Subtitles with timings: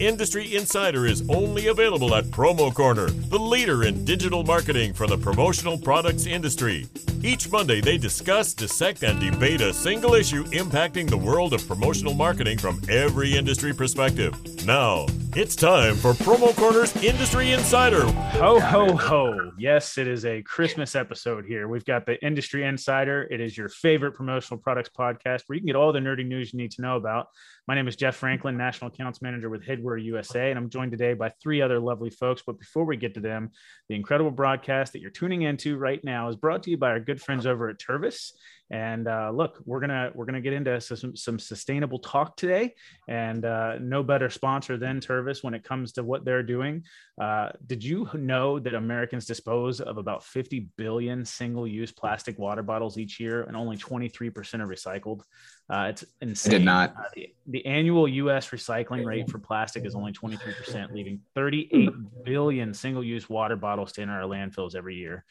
[0.00, 5.18] Industry Insider is only available at Promo Corner, the leader in digital marketing for the
[5.18, 6.86] promotional products industry.
[7.22, 12.14] Each Monday, they discuss, dissect, and debate a single issue impacting the world of promotional
[12.14, 14.34] marketing from every industry perspective.
[14.64, 15.04] Now,
[15.36, 18.06] it's time for Promo Corner's Industry Insider.
[18.06, 19.52] Ho, ho, ho.
[19.58, 21.68] Yes, it is a Christmas episode here.
[21.68, 23.28] We've got the Industry Insider.
[23.30, 26.54] It is your favorite promotional products podcast where you can get all the nerdy news
[26.54, 27.26] you need to know about.
[27.70, 31.14] My name is Jeff Franklin, National Accounts Manager with Headwear USA, and I'm joined today
[31.14, 32.42] by three other lovely folks.
[32.44, 33.52] But before we get to them,
[33.88, 36.98] the incredible broadcast that you're tuning into right now is brought to you by our
[36.98, 38.32] good friends over at Tervis.
[38.72, 42.74] And uh, look, we're gonna we're gonna get into some, some sustainable talk today,
[43.08, 46.84] and uh, no better sponsor than Tervis when it comes to what they're doing.
[47.20, 52.96] Uh, did you know that Americans dispose of about 50 billion single-use plastic water bottles
[52.96, 55.22] each year, and only 23% are recycled?
[55.70, 56.54] Uh, it's insane.
[56.54, 56.94] I did not.
[56.96, 58.50] Uh, the, the annual U.S.
[58.50, 61.90] recycling rate for plastic is only 23%, leaving 38
[62.24, 65.24] billion single-use water bottles to enter our landfills every year.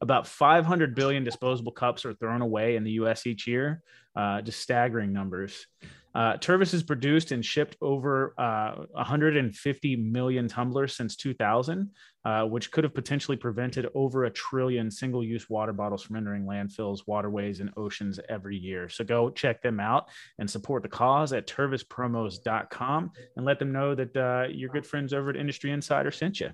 [0.00, 3.26] About 500 billion disposable cups are thrown away in the U.S.
[3.26, 3.82] each year.
[4.16, 5.66] Uh, just staggering numbers.
[6.14, 11.90] Uh, Tervis has produced and shipped over uh, 150 million tumblers since 2000,
[12.24, 16.44] uh, which could have potentially prevented over a trillion single use water bottles from entering
[16.44, 18.88] landfills, waterways, and oceans every year.
[18.88, 23.94] So go check them out and support the cause at tervispromos.com and let them know
[23.94, 26.50] that uh, your good friends over at Industry Insider sent you.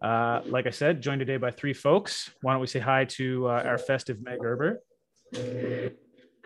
[0.00, 2.30] Uh, like I said, joined today by three folks.
[2.42, 4.82] Why don't we say hi to uh, our festive Meg Gerber?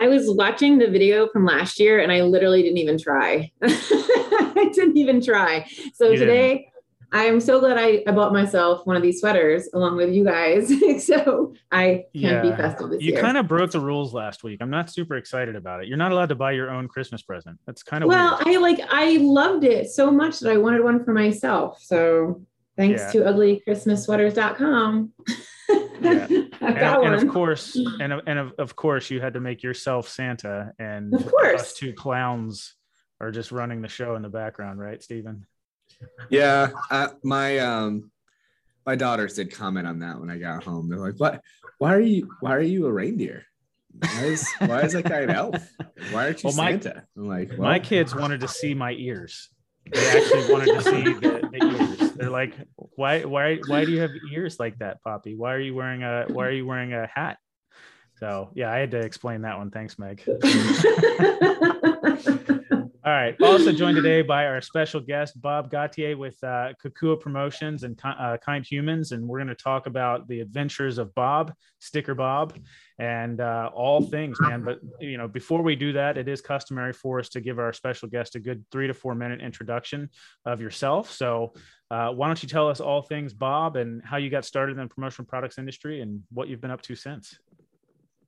[0.00, 3.52] I was watching the video from last year and I literally didn't even try.
[3.62, 5.66] I didn't even try.
[5.94, 6.66] So You today
[7.12, 10.72] I'm so glad I, I bought myself one of these sweaters along with you guys.
[11.06, 12.56] so I can be Yeah.
[12.56, 13.20] festive this You year.
[13.20, 14.58] kind of broke the rules last week.
[14.62, 15.88] I'm not super excited about it.
[15.88, 17.58] You're not allowed to buy your own Christmas present.
[17.66, 18.56] That's kind of well, weird.
[18.56, 21.78] I like I loved it so much that I wanted one for myself.
[21.82, 22.40] So
[22.76, 23.24] thanks Yeah.
[23.24, 25.12] to uglychristmassweaters.com.
[26.00, 26.26] Yeah.
[26.60, 30.72] And, and of course, and and of, of course, you had to make yourself Santa,
[30.78, 31.60] and Of course.
[31.60, 32.74] us two clowns
[33.20, 35.46] are just running the show in the background, right, Stephen?
[36.30, 38.10] Yeah, uh, my um,
[38.86, 40.88] my daughters did comment on that when I got home.
[40.88, 41.42] They're like, "What?
[41.78, 42.30] Why are you?
[42.40, 43.44] Why are you a reindeer?
[43.98, 45.56] Why is why is that guy an elf?
[46.12, 48.92] Why aren't you Well, my- Santa?" I'm like, well, My kids wanted to see my
[48.92, 49.48] ears.
[49.92, 52.09] They actually wanted to see the, the ears.
[52.20, 55.34] They're like, why, why, why do you have ears like that, Poppy?
[55.34, 57.38] Why are you wearing a, why are you wearing a hat?
[58.18, 59.70] So yeah, I had to explain that one.
[59.70, 60.22] Thanks, Meg.
[63.10, 63.34] All right.
[63.42, 68.36] Also joined today by our special guest, Bob Gautier with uh, Kokua Promotions and uh,
[68.36, 69.10] Kind Humans.
[69.10, 72.56] And we're going to talk about the adventures of Bob, Sticker Bob,
[73.00, 74.62] and uh, all things, man.
[74.62, 77.72] But, you know, before we do that, it is customary for us to give our
[77.72, 80.08] special guest a good three to four minute introduction
[80.44, 81.10] of yourself.
[81.10, 81.54] So,
[81.90, 84.84] uh, why don't you tell us all things, Bob, and how you got started in
[84.84, 87.36] the promotional products industry and what you've been up to since?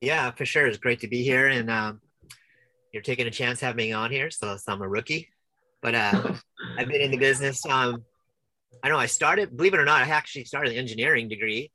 [0.01, 0.67] Yeah, for sure.
[0.67, 2.01] It's great to be here, and um,
[2.93, 4.31] you're taking a chance having me on here.
[4.31, 5.29] So, so I'm a rookie,
[5.81, 6.35] but uh,
[6.79, 7.65] I've been in the business.
[7.67, 8.05] Um,
[8.83, 11.71] I know I started, believe it or not, I actually started an engineering degree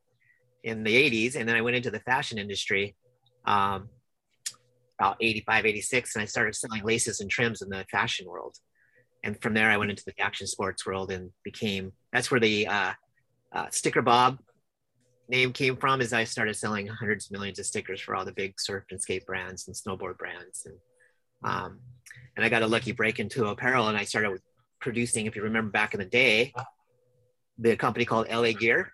[0.63, 2.95] in the 80s, and then I went into the fashion industry
[3.45, 3.89] um,
[4.99, 8.55] about 85, 86, and I started selling laces and trims in the fashion world.
[9.23, 12.67] And from there, I went into the action sports world and became that's where the
[12.67, 12.93] uh,
[13.53, 14.39] uh, sticker bob
[15.29, 18.31] name came from is I started selling hundreds of millions of stickers for all the
[18.31, 20.65] big surf and skate brands and snowboard brands.
[20.65, 20.75] And,
[21.43, 21.79] um,
[22.35, 24.41] and I got a lucky break into apparel and I started with
[24.79, 26.53] producing, if you remember back in the day,
[27.57, 28.91] the company called LA Gear.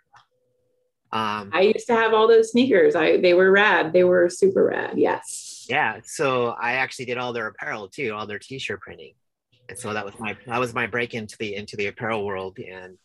[1.12, 2.96] Um, I used to have all those sneakers.
[2.96, 3.94] I they were rad.
[3.94, 4.98] They were super rad.
[4.98, 5.66] Yes.
[5.70, 6.00] yeah.
[6.03, 9.14] So I actually did all their apparel too, all their t-shirt printing.
[9.70, 12.58] And so that was my, that was my break into the, into the apparel world.
[12.59, 12.98] And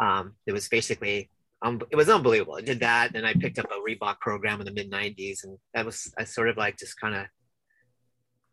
[0.00, 1.28] um, it was basically
[1.62, 2.54] um, it was unbelievable.
[2.54, 5.58] I did that, and I picked up a Reebok program in the mid '90s, and
[5.74, 7.26] that was I sort of like just kind of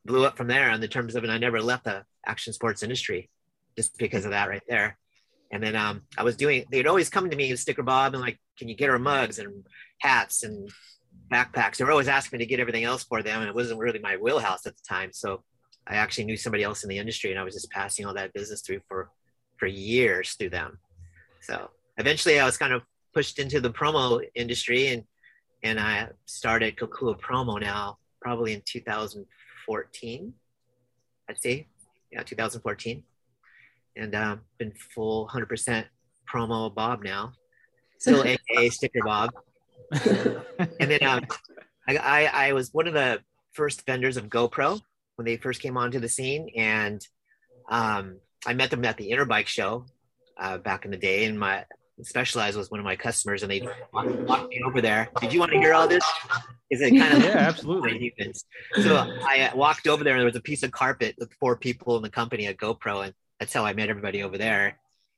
[0.08, 0.70] blew up from there.
[0.70, 3.30] On the terms of, and I never left the action sports industry
[3.78, 4.98] just because of that right there.
[5.52, 6.66] And then um, I was doing.
[6.72, 9.66] They'd always come to me Sticker Bob and like, "Can you get our mugs and
[10.00, 10.70] hats and
[11.32, 13.80] backpacks?" They were always asking me to get everything else for them, and it wasn't
[13.80, 15.12] really my wheelhouse at the time.
[15.14, 15.44] So
[15.88, 18.34] I actually knew somebody else in the industry, and I was just passing all that
[18.34, 19.10] business through for
[19.58, 20.80] for years through them.
[21.42, 22.82] So eventually, I was kind of
[23.14, 25.04] pushed into the promo industry and
[25.64, 28.62] and I started Kokua Promo now probably in
[29.68, 30.34] 2014
[31.30, 31.68] I'd say
[32.12, 33.04] yeah 2014
[33.98, 35.86] and um, been full 100%
[36.32, 37.34] promo Bob now.
[38.00, 39.32] Still aka sticker Bob.
[40.80, 41.26] And then um,
[41.88, 43.20] I, I I was one of the
[43.54, 44.80] first vendors of GoPro
[45.16, 46.50] when they first came onto the scene.
[46.56, 47.06] And
[47.70, 49.86] um, I met them at the Interbike show
[50.38, 51.66] uh, back in the day, and my
[52.04, 55.10] Specialized was one of my customers, and they walked, walked me over there.
[55.20, 56.04] Did you want to hear all this?
[56.70, 58.14] Is it kind of Yeah, absolutely.
[58.82, 61.56] So I uh, walked over there, and there was a piece of carpet with four
[61.58, 64.78] people in the company at GoPro, and that's how I met everybody over there.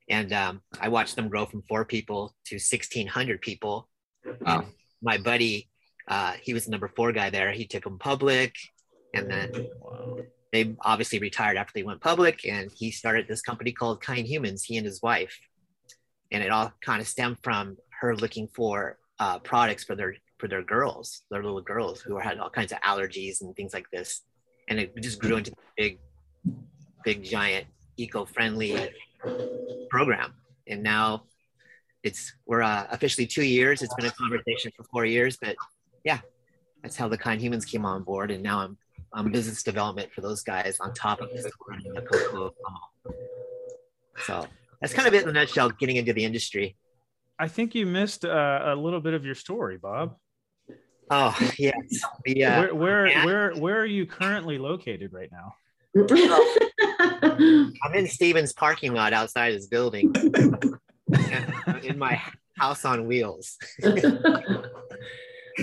[0.10, 3.88] And um, I watched them grow from four people to 1,600 people.
[4.42, 4.66] Wow.
[5.02, 5.70] My buddy,
[6.08, 7.52] uh, he was the number four guy there.
[7.52, 8.56] He took them public,
[9.14, 10.18] and then Wow.
[10.52, 14.64] they obviously retired after they went public and he started this company called kind humans
[14.64, 15.38] he and his wife
[16.32, 20.48] and it all kind of stemmed from her looking for uh, products for their for
[20.48, 24.22] their girls their little girls who had all kinds of allergies and things like this
[24.70, 26.00] and it just grew into big
[27.04, 27.66] big giant
[27.98, 28.90] eco-friendly
[29.90, 30.34] program
[30.68, 31.24] and now
[32.04, 35.56] it's we're uh, officially two years it's been a conversation for four years but
[36.04, 36.20] yeah
[36.82, 38.78] that's how the kind humans came on board and now i'm
[39.14, 41.46] um, business development for those guys on top of this
[44.26, 44.46] So
[44.82, 45.70] that's kind of it in a nutshell.
[45.70, 46.78] Getting into the industry.
[47.40, 50.16] I think you missed uh, a little bit of your story, Bob.
[51.12, 51.74] Oh yes,
[52.24, 53.26] the, uh, where where, yeah.
[53.26, 55.56] where where are you currently located right now?
[57.84, 60.14] I'm in Stevens parking lot outside his building,
[61.84, 62.22] in my
[62.58, 63.58] house on wheels.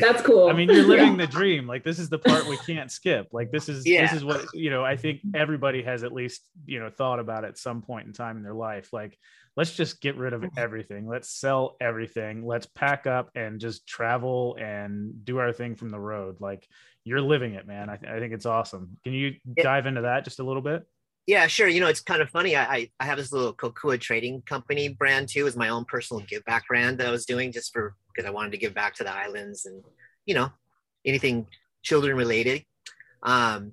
[0.00, 0.48] That's cool.
[0.48, 1.66] I mean, you're living the dream.
[1.66, 3.28] Like this is the part we can't skip.
[3.32, 4.02] Like this is Yeah.
[4.02, 4.84] this is what you know.
[4.84, 8.36] I think everybody has at least you know thought about at some point in time
[8.36, 8.92] in their life.
[8.92, 9.18] Like
[9.56, 10.58] let's just get rid of mm-hmm.
[10.58, 11.06] everything.
[11.06, 12.46] Let's sell everything.
[12.46, 16.40] Let's pack up and just travel and do our thing from the road.
[16.40, 16.68] Like
[17.04, 17.88] you're living it, man.
[17.88, 18.98] I, th- I think it's awesome.
[19.04, 19.62] Can you Yeah.
[19.62, 20.84] dive into that just a little bit?
[21.26, 21.66] Yeah, sure.
[21.66, 22.54] You know, it's kind of funny.
[22.54, 26.22] I, I, I have this little Kokua trading company brand too, is my own personal
[26.22, 28.94] give back brand that I was doing just for because I wanted to give back
[28.94, 29.84] to the islands and,
[30.24, 30.50] you know,
[31.04, 31.46] anything
[31.82, 32.64] children related
[33.22, 33.72] um,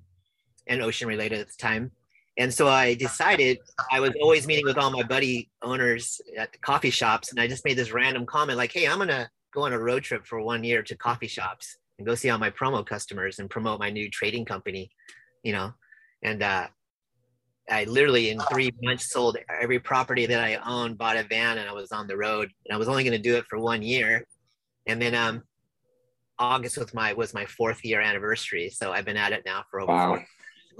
[0.68, 1.92] and ocean related at the time.
[2.38, 3.60] And so I decided
[3.92, 7.32] I was always meeting with all my buddy owners at the coffee shops.
[7.32, 10.04] And I just made this random comment like, hey, I'm to go on a road
[10.04, 13.50] trip for one year to coffee shops and go see all my promo customers and
[13.50, 14.90] promote my new trading company,
[15.44, 15.74] you know.
[16.24, 16.68] And uh,
[17.70, 21.70] I literally in three months sold every property that I owned, bought a van, and
[21.70, 22.50] I was on the road.
[22.66, 24.26] And I was only going to do it for one year.
[24.88, 25.44] And then um,
[26.40, 29.82] August was my was my fourth year anniversary, so I've been at it now for
[29.82, 29.92] over.
[29.92, 30.16] Wow.
[30.16, 30.26] four-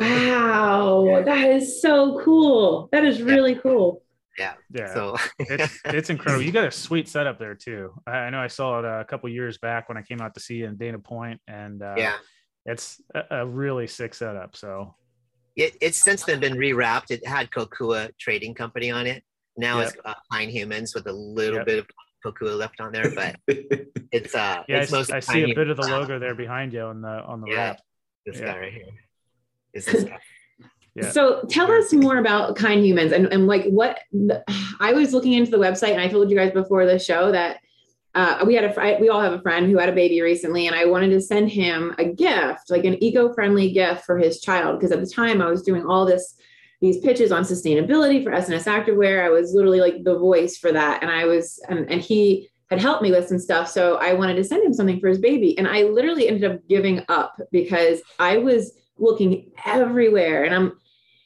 [0.08, 2.90] wow, that is so cool.
[2.92, 4.02] That is really cool.
[4.38, 4.54] Yeah.
[4.74, 4.94] Yeah.
[4.94, 6.44] So it's it's incredible.
[6.44, 7.94] You got a sweet setup there too.
[8.08, 10.34] I, I know I saw it uh, a couple years back when I came out
[10.34, 12.16] to see you in Dana Point, and uh, yeah,
[12.66, 14.56] it's a, a really sick setup.
[14.56, 14.96] So
[15.56, 17.12] it, it's since then been rewrapped.
[17.12, 19.24] It had Kokua Trading Company on it.
[19.56, 21.66] Now it's uh, Kind Humans with a little Yep.
[21.68, 21.86] bit of
[22.24, 23.36] Kokua left on there, but
[24.12, 26.36] it's uh, yeah, I, it's s- mostly I see a bit of the logo there
[26.36, 27.56] behind you on the on the Yeah.
[27.56, 27.80] wrap.
[28.26, 28.46] This Yeah.
[28.54, 28.86] guy right here
[29.74, 30.20] is this guy.
[30.96, 31.10] Yeah.
[31.10, 34.44] So tell us more about kind humans and, and like what the,
[34.80, 37.58] I was looking into the website and I told you guys before the show that
[38.14, 40.68] uh, we had a fr- we all have a friend who had a baby recently
[40.68, 44.78] and I wanted to send him a gift like an eco-friendly gift for his child
[44.80, 46.36] because at the time I was doing all this
[46.84, 49.24] these pitches on sustainability for S&S Activewear.
[49.24, 51.02] I was literally like the voice for that.
[51.02, 53.70] And I was and, and he had helped me with some stuff.
[53.70, 55.58] So I wanted to send him something for his baby.
[55.58, 60.44] And I literally ended up giving up because I was looking everywhere.
[60.44, 60.78] And I'm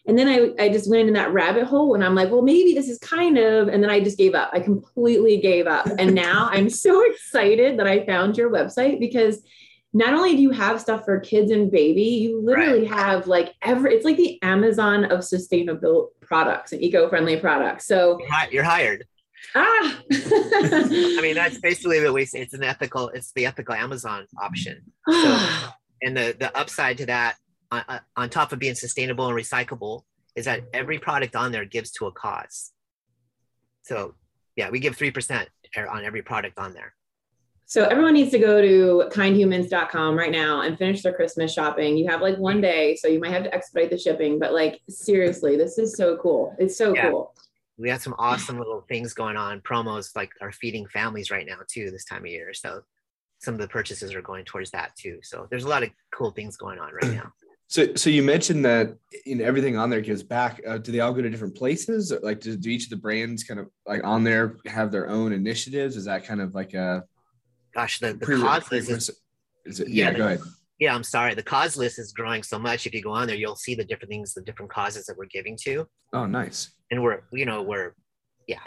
[0.06, 2.74] and then I, I just went into that rabbit hole and I'm like, well, maybe
[2.74, 4.52] this is kind of, and then I just gave up.
[4.54, 5.88] I completely gave up.
[5.98, 9.42] And now I'm so excited that I found your website because
[9.94, 13.96] not only do you have stuff for kids and baby, you literally have like every,
[13.96, 17.88] it's like the Amazon of sustainable products and eco-friendly products.
[17.88, 18.20] So,
[18.52, 19.06] You're hired.
[19.56, 22.42] ah, I mean, that's basically what we say.
[22.42, 23.10] It's an ethical.
[23.10, 24.82] It's the ethical Amazon option.
[25.10, 27.36] Ah, and the the upside to that
[27.72, 30.04] on, uh, on top of being sustainable and recyclable
[30.36, 32.72] is that every product on there gives to a cause
[33.84, 34.16] so
[34.56, 35.48] yeah we give 3%
[35.90, 36.94] on every product on there
[37.70, 41.98] So everyone needs to go to kindhumans.com right now and finish their Christmas shopping.
[41.98, 44.80] You have like one day, so you might have to expedite the shipping, but like
[44.90, 46.56] seriously, this is so cool.
[46.60, 47.10] It's so Yeah.
[47.10, 47.36] cool.
[47.78, 51.58] we have some awesome little things going on promos like are feeding families right now
[51.70, 52.82] too this time of year so
[53.38, 56.32] some of the purchases are going towards that too so there's a lot of cool
[56.32, 57.32] things going on right now
[57.70, 58.96] So, so you mentioned that
[59.26, 60.62] you know everything on there gives back.
[60.66, 62.14] Uh, do they all go to different places?
[62.24, 65.34] Like, do, do each of the brands kind of like on there have their own
[65.34, 65.98] initiatives?
[65.98, 67.04] Is that kind of like a
[67.78, 69.10] gosh the, the pre- cause list is
[69.66, 69.88] is it?
[69.90, 70.40] Yeah, Yeah, go ahead.
[70.80, 71.34] yeah i'm sorry.
[71.36, 72.86] The cause list is growing so much.
[72.88, 75.26] If you go on there you'll see the different things the different causes that we're
[75.38, 75.88] giving to.
[76.14, 76.60] Oh, nice.
[76.92, 77.94] and we're you know we're
[78.48, 78.64] yeah.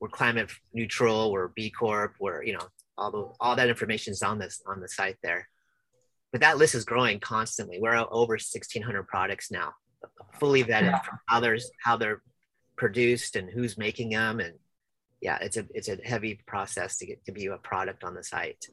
[0.00, 2.66] We're climate neutral we're b corp we're you know
[2.98, 5.48] all the all that information is on this on the site there.
[6.32, 7.78] But that list is growing constantly.
[7.80, 9.68] We're over 1600 products now
[10.40, 12.20] fully vetted from how they're how they're
[12.76, 14.54] produced and who's making them and
[15.22, 18.22] yeah it's a it's a heavy process to get to be a product on the
[18.22, 18.66] site.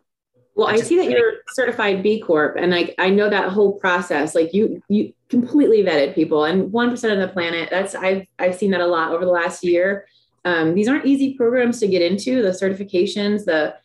[0.56, 4.36] Well i see that you're certified b corp and like i know that whole process
[4.36, 8.72] like you you completely vetted people and 1% of the planet that's i've i've seen
[8.72, 10.06] that a lot over the last year.
[10.46, 13.76] Um, these aren't easy programs to get into the certifications the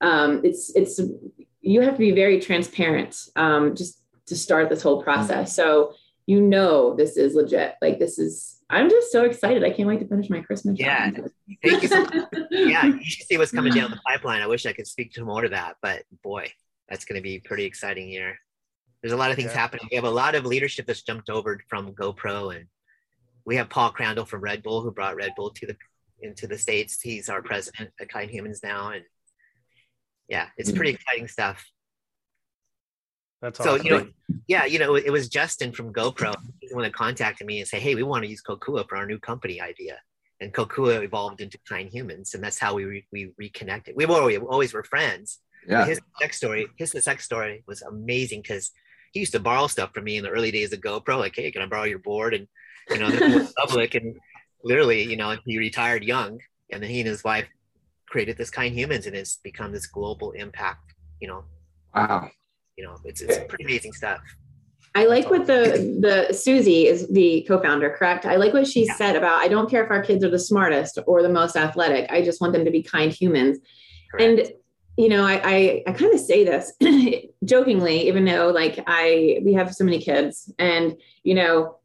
[0.00, 1.00] um, it's it's
[1.60, 5.54] you have to be very transparent um, just to start this whole process.
[5.54, 5.94] So
[6.26, 9.64] you know this is legit like this is I'm just so excited.
[9.64, 10.78] I can't wait to finish my Christmas.
[10.78, 11.10] Yeah.
[11.62, 12.06] Thank you so
[12.50, 12.86] yeah.
[12.86, 14.42] You should see what's coming down the pipeline.
[14.42, 16.50] I wish I could speak to more to that, but boy,
[16.88, 18.38] that's going to be pretty exciting year.
[19.02, 19.58] There's a lot of things yeah.
[19.58, 19.88] happening.
[19.90, 22.66] We have a lot of leadership that's jumped over from GoPro and
[23.44, 25.76] we have Paul Crandall from Red Bull who brought Red Bull to the
[26.22, 27.00] into the States.
[27.00, 28.90] He's our president at Kind Humans now.
[28.90, 29.04] And
[30.28, 30.76] yeah, it's mm.
[30.76, 31.64] pretty exciting stuff.
[33.42, 33.78] That's awesome.
[33.78, 34.08] So, you know,
[34.46, 36.34] yeah, you know, it was Justin from GoPro
[36.72, 39.18] when they contacted me and say, hey, we want to use Kokua for our new
[39.18, 39.98] company idea.
[40.40, 43.94] And Kokua evolved into Kind Humans, and that's how we re- we reconnected.
[43.96, 45.38] We were we always were friends.
[45.68, 45.84] Yeah.
[45.84, 48.70] his sex story, his sex story was amazing because
[49.12, 51.18] he used to borrow stuff from me in the early days of GoPro.
[51.18, 52.32] Like, hey, can I borrow your board?
[52.32, 52.46] And
[52.90, 54.16] you know, public, and
[54.64, 56.40] literally, you know, he retired young,
[56.72, 57.46] and then he and his wife
[58.06, 60.94] created this Kind Humans, and it's become this global impact.
[61.20, 61.44] You know,
[61.94, 62.30] wow
[62.80, 64.20] you know, it's, it's pretty amazing stuff.
[64.94, 68.24] I like what the the Susie is the co-founder, correct?
[68.24, 68.94] I like what she yeah.
[68.94, 72.10] said about I don't care if our kids are the smartest or the most athletic.
[72.10, 73.58] I just want them to be kind humans.
[74.10, 74.40] Correct.
[74.40, 74.52] And
[74.96, 76.72] you know, I I, I kind of say this
[77.44, 81.76] jokingly, even though like I we have so many kids, and you know,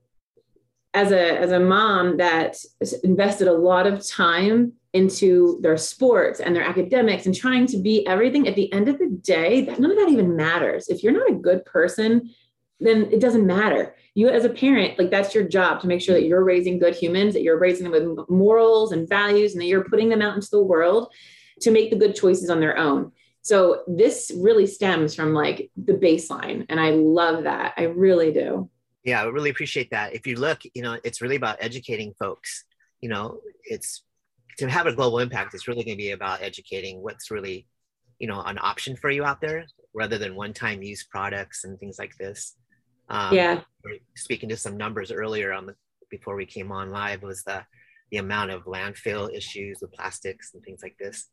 [0.96, 2.58] as a as a mom that
[3.04, 8.08] invested a lot of time into their sports and their academics and trying to be
[8.08, 8.48] everything.
[8.48, 10.88] At the end of the day that none of that even matters.
[10.88, 12.32] If you're not a good person
[12.80, 13.96] then it doesn't matter.
[14.16, 16.96] You as a parent like that's your job to make sure that you're raising good
[16.96, 20.36] humans that you're raising them with morals and values and that you're putting them out
[20.36, 21.14] into the world
[21.62, 23.12] to make the good choices on their own.
[23.42, 27.74] So this really stems from like the baseline and i love that.
[27.78, 28.70] I really do.
[29.04, 30.14] Yeah i really appreciate that.
[30.14, 32.66] If you look you know it's really about educating folks.
[33.02, 34.04] You know it's
[34.58, 37.68] to have a global impact, it's really going to be about educating what's really,
[38.20, 41.98] you know, an option for you out there rather than one-time use products and things
[42.00, 42.56] like this.
[43.10, 43.62] Um, yeah.
[44.16, 45.76] Speaking to some numbers earlier on the
[46.10, 47.64] before we came on live was the
[48.12, 51.28] the amount of landfill issues with plastics and things like this.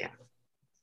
[0.00, 0.08] Yeah.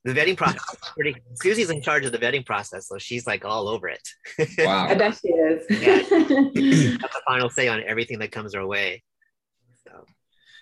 [0.04, 3.68] The vetting process pretty Susie's in charge of the vetting process, so she's like all
[3.68, 4.08] over it.
[4.58, 4.86] Wow.
[4.88, 5.64] I bet she is.
[5.68, 5.96] yeah.
[6.98, 9.02] That's the final say on everything that comes our way.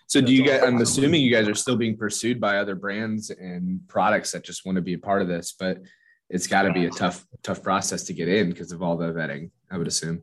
[0.09, 3.29] So do you guys, I'm assuming you guys are still being pursued by other brands
[3.29, 5.83] and products that just want to be a part of this, but
[6.31, 9.13] it's got to be a tough, tough process to get in because of all the
[9.13, 10.23] vetting, I would assume.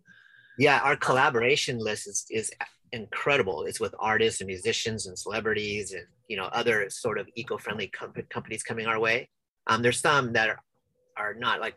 [0.58, 2.51] Yeah, our collaboration list is, is
[2.94, 3.65] incredible.
[3.65, 8.13] It's with artists and musicians and celebrities and, you know, other sort of eco-friendly com-
[8.32, 9.30] companies coming our way.
[9.68, 10.60] Um, there's some that are,
[11.15, 11.75] are not like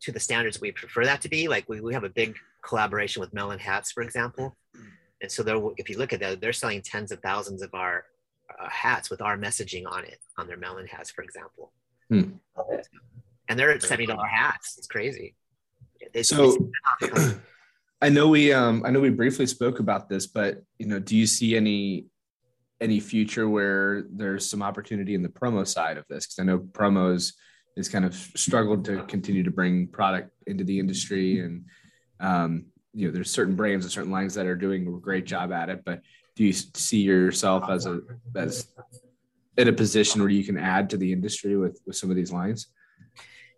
[0.00, 1.48] to the standards we prefer that to be.
[1.48, 4.56] Like we, we have a big collaboration with Melin Hats, for example.
[5.22, 8.04] And so they're, if you look at that, they're selling tens of thousands of our
[8.50, 11.72] uh, hats with our messaging on it, on their Melin hats, for example.
[12.08, 12.32] Hmm.
[13.48, 14.76] And they're at $70 hats.
[14.78, 15.34] It's crazy.
[16.12, 16.56] It's, so
[17.00, 17.34] it's,
[18.02, 21.16] I know we, um, I know we briefly spoke about this, but you know, do
[21.16, 22.06] you see any,
[22.80, 26.26] any future where there's some opportunity in the promo side of this?
[26.26, 27.32] Cause I know promos
[27.76, 31.64] is kind of struggled to continue to bring product into the industry and,
[32.20, 35.52] um, you know there's certain brands and certain lines that are doing a great job
[35.52, 36.00] at it but
[36.34, 38.00] do you see yourself as a
[38.34, 38.68] as
[39.56, 42.32] in a position where you can add to the industry with with some of these
[42.32, 42.68] lines?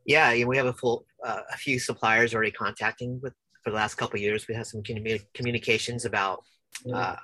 [0.07, 3.35] Yeah we have a full uh, a few suppliers already contacting with
[3.69, 4.49] for the last couple years.
[4.49, 4.83] We have some
[5.35, 6.43] communications about
[6.93, 7.17] uh,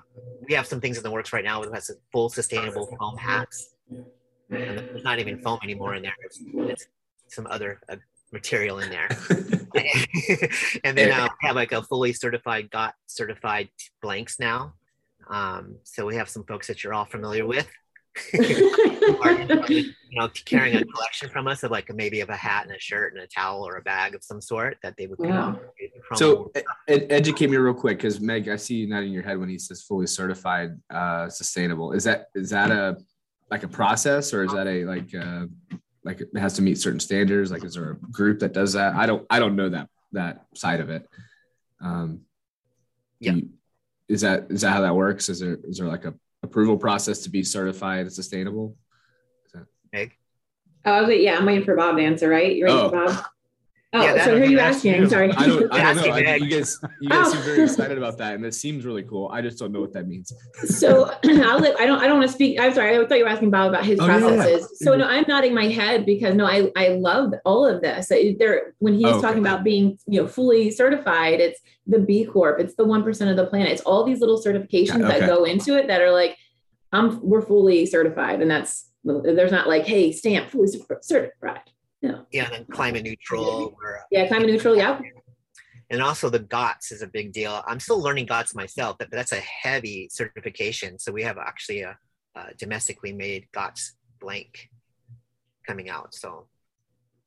[0.47, 3.75] we have some things in the works right now with has full sustainable foam hats.
[3.89, 6.15] And there's not even foam anymore in there.
[6.25, 6.41] It's,
[6.71, 6.87] it's
[7.29, 7.97] some other uh,
[8.33, 9.09] material in there.
[10.85, 13.69] and then uh, we have like a fully certified got certified
[14.03, 14.75] blanks now.
[15.29, 17.69] Um, so we have some folks that you're all familiar with.
[18.35, 19.33] are,
[19.69, 22.79] you know, carrying a collection from us of like maybe of a hat and a
[22.79, 25.19] shirt and a towel or a bag of some sort that they would.
[25.19, 25.59] Wow.
[26.15, 26.53] So
[26.87, 29.59] ed- educate me real quick, because Meg, I see you nodding your head when he
[29.59, 31.91] says fully certified, uh, sustainable.
[31.93, 32.99] Is that is that a
[33.51, 35.47] like a process or is that a like uh,
[36.05, 37.51] like it has to meet certain standards.
[37.51, 38.95] Like is there a group that does that?
[38.95, 41.09] I don't i don't know that that side of it.
[41.81, 42.21] Um
[43.21, 43.33] yeah.
[43.33, 43.51] you,
[44.09, 45.29] is that is that how that works?
[45.29, 48.77] Is there is there like a approval process to be certified as sustainable?
[49.47, 50.17] Is that Meg?
[50.87, 52.57] oh yeah i'm waiting for bob to answer right?
[52.57, 52.91] You ready oh.
[52.91, 53.25] bob
[53.97, 54.95] Oh, Yeah, so who are you asking?
[54.95, 55.09] you.
[55.09, 55.31] Sorry.
[55.33, 56.13] I don't, I don't know.
[56.13, 57.33] I, you guys, you guys Oh.
[57.33, 57.65] seem very oh.
[57.65, 59.29] excited about that, and it seems really cool.
[59.33, 60.33] I just don't know what that means.
[60.65, 62.59] so I'll let, I don't I don't want to speak.
[62.59, 62.97] I'm sorry.
[62.99, 64.27] I thought you were asking Bob about his Oh, yeah, yeah.
[64.27, 64.79] processes.
[64.81, 68.09] So no, I'm nodding my head because no, I I love all of this.
[68.09, 69.27] There when he was Oh, okay.
[69.29, 73.31] talking about being you know fully certified, it's the B Corp, it's the one percent
[73.31, 73.71] of the planet.
[73.71, 75.21] It's all these little certifications Okay.
[75.21, 76.37] that go into it that are like,
[76.93, 80.69] I'm we're fully certified, and that's there's not like hey stamp fully
[81.03, 81.61] certified.
[82.05, 82.27] No.
[82.33, 83.75] Yeah, and then climate neutral.
[83.81, 84.77] We're, uh, Yeah, climate neutral.
[84.77, 85.01] Yeah.
[85.91, 87.63] and also the GOTS is a big deal.
[87.67, 90.99] I'm still learning GOTS myself, but that's a heavy certification.
[90.99, 91.97] So we have actually a,
[92.37, 94.69] a domestically made GOTS blank
[95.67, 96.15] coming out.
[96.15, 96.47] So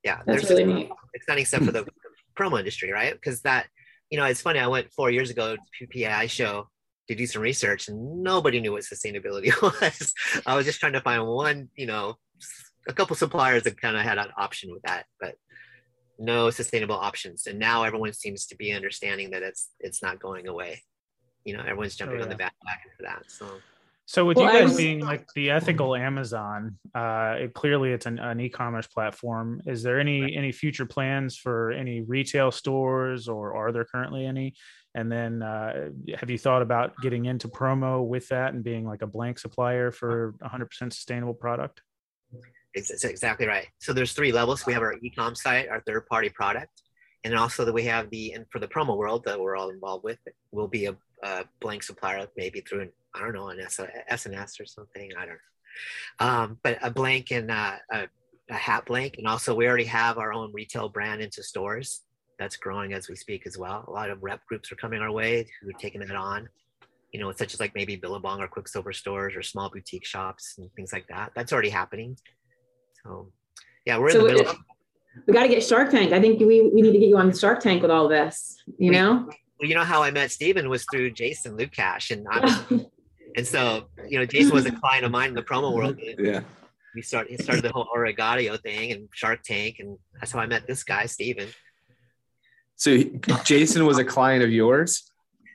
[0.03, 0.89] yeah, That's there's really neat.
[1.15, 1.85] exciting stuff for the
[2.37, 3.13] promo industry, right?
[3.13, 3.67] Because that,
[4.11, 4.59] you know, it's funny.
[4.59, 6.69] I went four years ago to PPI show
[7.09, 9.49] to do some research, and nobody knew what sustainability
[9.81, 10.13] was.
[10.45, 12.15] I was just trying to find one, you know,
[12.87, 15.35] a couple suppliers that kind of had an option with that, but
[16.19, 17.45] no sustainable options.
[17.47, 20.81] And now everyone seems to be understanding that it's it's not going away.
[21.43, 22.49] You know, everyone's jumping on the yeah.
[22.49, 23.23] bandwagon for that.
[23.27, 23.47] So
[24.05, 28.05] So with Well, you guys was- being like the ethical Amazon, uh, it, clearly it's
[28.05, 29.61] an, an e-commerce platform.
[29.65, 34.53] Is there any any future plans for any retail stores, or are there currently any?
[34.95, 35.89] And then, uh,
[36.19, 39.91] have you thought about getting into promo with that and being like a blank supplier
[39.91, 41.83] for 100% sustainable product?
[42.77, 43.67] It's, exactly right.
[43.79, 44.65] So there's three levels.
[44.65, 46.83] We have our e-com site, our third-party product,
[47.23, 50.03] and also that we have the and for the promo world that we're all involved
[50.03, 50.19] with.
[50.51, 54.65] Will be a, a blank supplier, maybe through an I don't know an S&S or
[54.65, 55.11] something.
[55.17, 55.39] I don't
[56.19, 58.07] know, um, but a blank and uh, a,
[58.49, 62.01] a hat blank, and also we already have our own retail brand into stores.
[62.37, 63.83] That's growing as we speak as well.
[63.87, 66.47] A lot of rep groups are coming our way who are taking that on.
[67.11, 70.71] You know, such as like maybe Billabong or Quiksilver stores or small boutique shops and
[70.73, 71.31] things like that.
[71.35, 72.17] That's already happening.
[73.03, 73.31] So
[73.85, 74.51] yeah, we're in the middle.
[74.51, 74.57] it-
[75.25, 76.13] we got to get Shark Tank.
[76.13, 78.61] I think we, we need to get you on Shark Tank with all this.
[78.77, 79.25] You We- know.
[79.59, 82.85] well, you know how I met Steven was through Jason Lucash, and I was,
[83.35, 85.99] and so you know Jason was a client of mine in the promo world.
[86.19, 86.41] Yeah.
[86.95, 90.45] We started he started the whole Origaudio thing and Shark Tank, and that's how I
[90.47, 91.47] met this guy Steven.
[92.75, 93.01] So
[93.43, 95.11] Jason was a client of yours.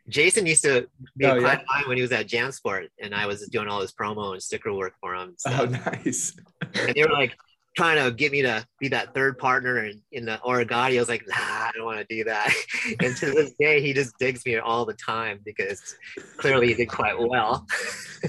[0.09, 3.15] Jason used to be Oh, a client of mine when he was at JamSport, and
[3.15, 5.29] I was doing all his promo and sticker work for him.
[5.31, 5.61] and stuff.
[5.61, 6.35] Oh, nice.
[6.75, 7.37] and they were like
[7.77, 10.97] trying to get me to be that third partner in, in the Origaudio.
[10.97, 12.53] I was like, nah, I don't want to do that.
[13.01, 15.95] and to this day, he just digs me all the time because
[16.37, 17.67] clearly he did quite well.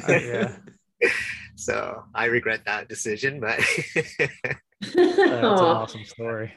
[0.08, 0.56] Uh, yeah,
[1.56, 3.60] so I regret that decision, but
[4.82, 6.54] that's an awesome story.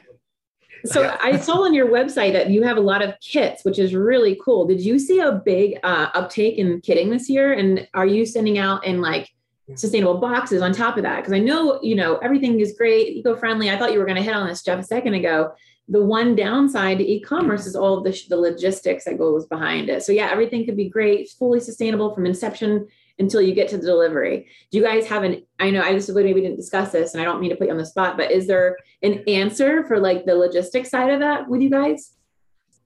[0.85, 3.93] So I saw on your website that you have a lot of kits, which is
[3.95, 4.65] really cool.
[4.65, 7.53] Did you see a big uh, uptake in kitting this year?
[7.53, 9.29] And are you sending out in like
[9.75, 11.17] sustainable boxes on top of that?
[11.17, 13.69] Because I know you know everything is great, eco-friendly.
[13.69, 15.53] I thought you were going to hit on this, Jeff, a second ago.
[15.89, 20.03] The one downside to e-commerce is all the, the logistics that goes behind it.
[20.03, 22.87] So yeah, everything could be great, fully sustainable from inception
[23.19, 24.47] until you get to the delivery.
[24.71, 25.43] Do you guys have an?
[25.59, 27.71] I know I just maybe didn't discuss this, and I don't mean to put you
[27.71, 31.49] on the spot, but is there an answer for like the logistics side of that
[31.49, 32.13] with you guys?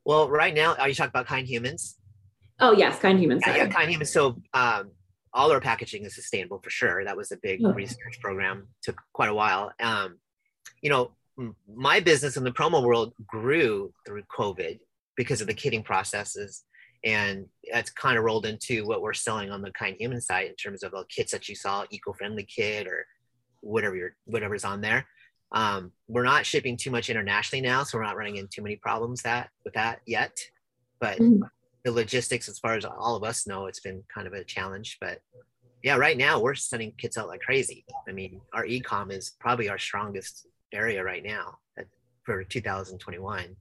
[0.04, 1.98] well, right now, are you talking about kind humans?
[2.60, 4.12] Oh yes, kind human Yeah, yeah, kind humans.
[4.12, 4.91] So um,
[5.34, 7.06] all our packaging is sustainable for sure.
[7.06, 7.72] That was a big Oh.
[7.72, 8.67] research program.
[8.84, 9.72] Took quite a while.
[9.80, 10.17] Um,
[10.82, 11.12] you know,
[11.72, 14.80] my business in the promo world grew through COVID
[15.15, 16.63] because of the kitting processes,
[17.04, 20.56] and that's kind of rolled into what we're selling on the kind human side in
[20.56, 23.08] terms of the kits that you saw, eco-friendly kit or
[23.62, 25.08] whatever you're whatever's on there.
[25.52, 28.76] Um, we're not shipping too much internationally now, so we're not running into too many
[28.78, 30.38] problems that with that yet.
[31.00, 31.42] But Mhm.
[31.84, 34.98] the logistics, as far as all of us know, it's been kind of a challenge.
[35.02, 35.22] But
[35.84, 37.86] yeah, right now we're sending kits out like crazy.
[38.08, 41.88] I mean, our e-com is probably our strongest area right now at,
[42.24, 43.58] for 2021.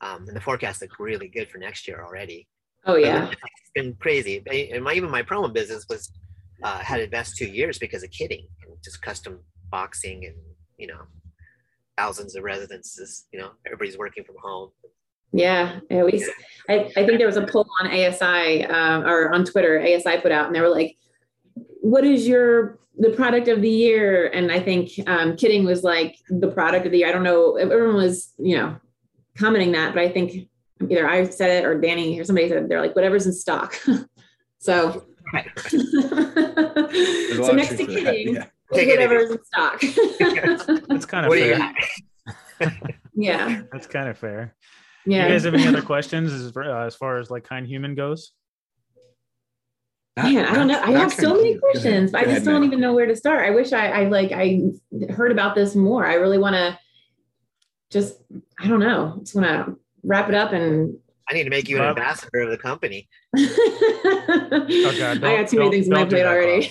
[0.00, 2.48] Um, and the forecast look really good for next year already.
[2.86, 3.30] Oh yeah.
[3.30, 4.42] It's been crazy.
[4.72, 6.12] And my, even my promo business was
[6.62, 10.36] uh, had best two years because of kitting and just custom boxing and
[10.78, 11.00] you know
[11.96, 13.26] thousands of residences.
[13.32, 14.70] You know, everybody's working from home.
[15.32, 16.24] Yeah, yeah, we,
[16.68, 20.30] I, I think there was a poll on ASI um, or on Twitter, ASI put
[20.30, 20.96] out, and they were like,
[21.80, 26.16] "What is your the product of the year?" And I think um, Kitting was like
[26.28, 27.08] the product of the year.
[27.08, 28.76] I don't know, everyone was you know
[29.36, 30.48] commenting that, but I think
[30.82, 32.68] either I said it or Danny or somebody said it.
[32.68, 33.74] they're like whatever's in stock.
[34.58, 35.46] so, Right.
[37.34, 38.46] So lot of next to truth to that, Kitting, Yeah.
[38.72, 39.80] Take it in stock.
[40.88, 42.78] That's kind of What do you fair.
[43.14, 44.54] yeah, That's kind of fair.
[45.06, 45.26] yeah.
[45.26, 48.32] You guys have any other questions as, uh, as far as like kind human goes?
[50.16, 50.80] Man, I don't know.
[50.80, 51.72] I have so many kind of- go ahead.
[51.72, 52.68] questions, but I just don't Meg.
[52.68, 53.44] even know where to start.
[53.44, 54.60] I wish I, I like I
[55.10, 56.06] heard about this more.
[56.06, 56.78] I really want to
[57.90, 58.20] just
[58.60, 59.16] I don't know.
[59.20, 60.98] Just want to wrap it up and.
[61.26, 63.08] I need to make you an Rob- ambassador of the company.
[63.38, 66.70] oh God, I got too many things in my plate already.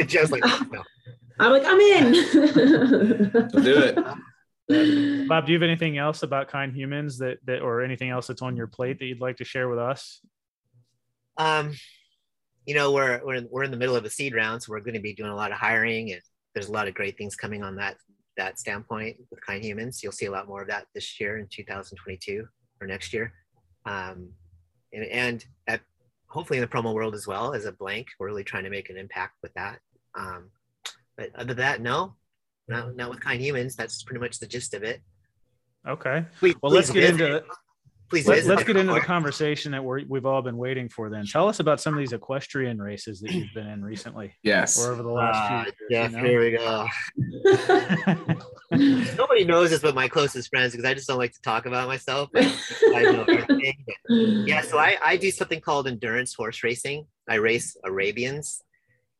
[0.06, 0.42] Just like
[0.72, 0.82] no.
[1.38, 2.12] I'm like, I'm in.
[3.62, 3.94] Do
[4.70, 5.28] it.
[5.28, 8.40] Bob, do you have anything else about kind humans that that or anything else that's
[8.40, 10.22] on your plate that you'd like to share with us?
[11.36, 11.74] Um,
[12.66, 14.80] you know, we're we're in, we're in the middle of a seed round, so we're
[14.80, 16.22] going to be doing a lot of hiring, and
[16.54, 17.96] there's a lot of great things coming on that
[18.36, 20.02] that standpoint with kind humans.
[20.02, 22.46] You'll see a lot more of that this year in 2022
[22.80, 23.32] or next year,
[23.86, 24.30] um,
[24.92, 25.80] and, and at
[26.28, 28.06] hopefully in the promo world as well as a blank.
[28.18, 29.78] We're really trying to make an impact with that.
[30.18, 30.50] Um,
[31.16, 32.14] but other than that, no,
[32.68, 33.76] not not with kind humans.
[33.76, 35.00] That's pretty much the gist of it.
[35.88, 36.24] Okay.
[36.38, 37.44] Please, Well, let's get visit- into
[38.10, 41.08] Please let, visit us get into the conversation that we're, we've all been waiting for.
[41.08, 44.84] Then tell us about some of these equestrian races that you've been in recently Yes.
[44.84, 46.12] or over the last Ah, few yeah, years.
[46.12, 46.24] you know?
[46.28, 46.50] here we
[48.26, 48.34] go.
[49.16, 51.86] Nobody knows this but my closest friends because I just don't like to talk about
[51.88, 52.30] myself.
[52.36, 53.84] I know everything.
[54.08, 57.06] Yeah, so I, I do something called endurance horse racing.
[57.28, 58.62] I race Arabians.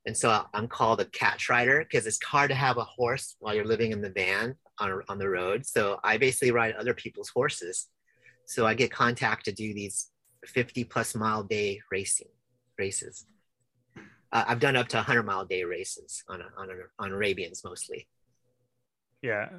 [0.06, 3.54] And so I'm called a catch rider because it's hard to have a horse while
[3.54, 5.66] you're living in the van on, on the road.
[5.66, 7.86] So I basically ride other people's horses.
[8.50, 10.10] So I get contact to do these
[10.44, 12.26] 50 plus mile day racing
[12.76, 13.24] races.
[14.32, 18.08] Uh, I've done up to 100 mile day races on, on, on Arabians mostly.
[19.22, 19.50] Yeah.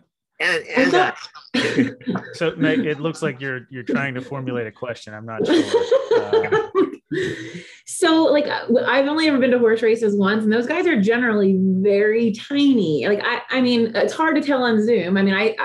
[0.41, 1.13] And, and uh,
[2.33, 5.13] So Meg, it looks like you're you're trying to formulate a question.
[5.13, 5.63] I'm not sure.
[6.17, 6.67] Uh,
[7.85, 10.99] so like uh, I've only ever been to horse races once, and those guys are
[10.99, 13.07] generally very tiny.
[13.07, 15.15] Like I, I mean, it's hard to tell on Zoom.
[15.15, 15.55] I mean, I.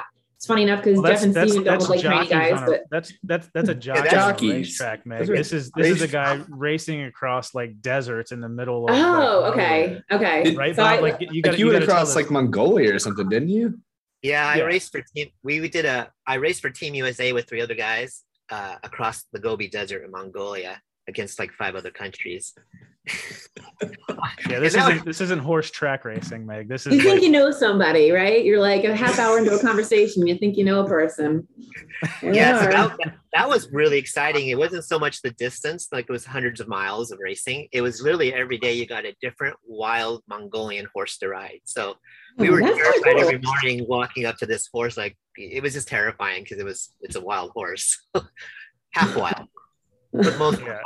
[0.47, 2.65] I- It's funny enough because well, Jeff and Steven don't look like tiny guys, a-
[2.67, 4.53] but that's that's that's a jockey that's- on a Jockeys.
[4.53, 5.29] racetrack, Meg.
[5.29, 8.95] Are This is this is a guy racing across like deserts in the middle of.
[8.95, 10.43] oh, like, okay, okay.
[10.45, 10.99] Did- Right, So Bob?
[10.99, 13.79] I- like you got Like you went across like Mongolia or something, didn't you?
[14.23, 14.65] Yeah, I Yeah.
[14.65, 15.29] raced for team.
[15.43, 16.11] We, we did a.
[16.27, 20.11] I raced for Team USA with three other guys uh, across the Gobi Desert in
[20.11, 22.55] Mongolia against like five other countries.
[24.49, 26.69] Yeah, this And that isn't this isn't horse track racing, Meg.
[26.69, 28.45] This is you think like, you know somebody, right?
[28.45, 31.47] You're like a half hour into a conversation, you think you know a person.
[32.21, 34.49] There yeah, so that, that, that was really exciting.
[34.49, 37.69] It wasn't so much the distance, like it was hundreds of miles of racing.
[37.73, 41.61] It was literally every day you got a different wild Mongolian horse to ride.
[41.65, 41.97] So oh,
[42.39, 43.21] we Oh, were terrified cool.
[43.21, 44.97] every morning walking up to this horse.
[44.97, 47.99] Like it was just terrifying because it was it's a wild horse,
[48.93, 49.49] half wild,
[50.13, 50.81] but most Yeah.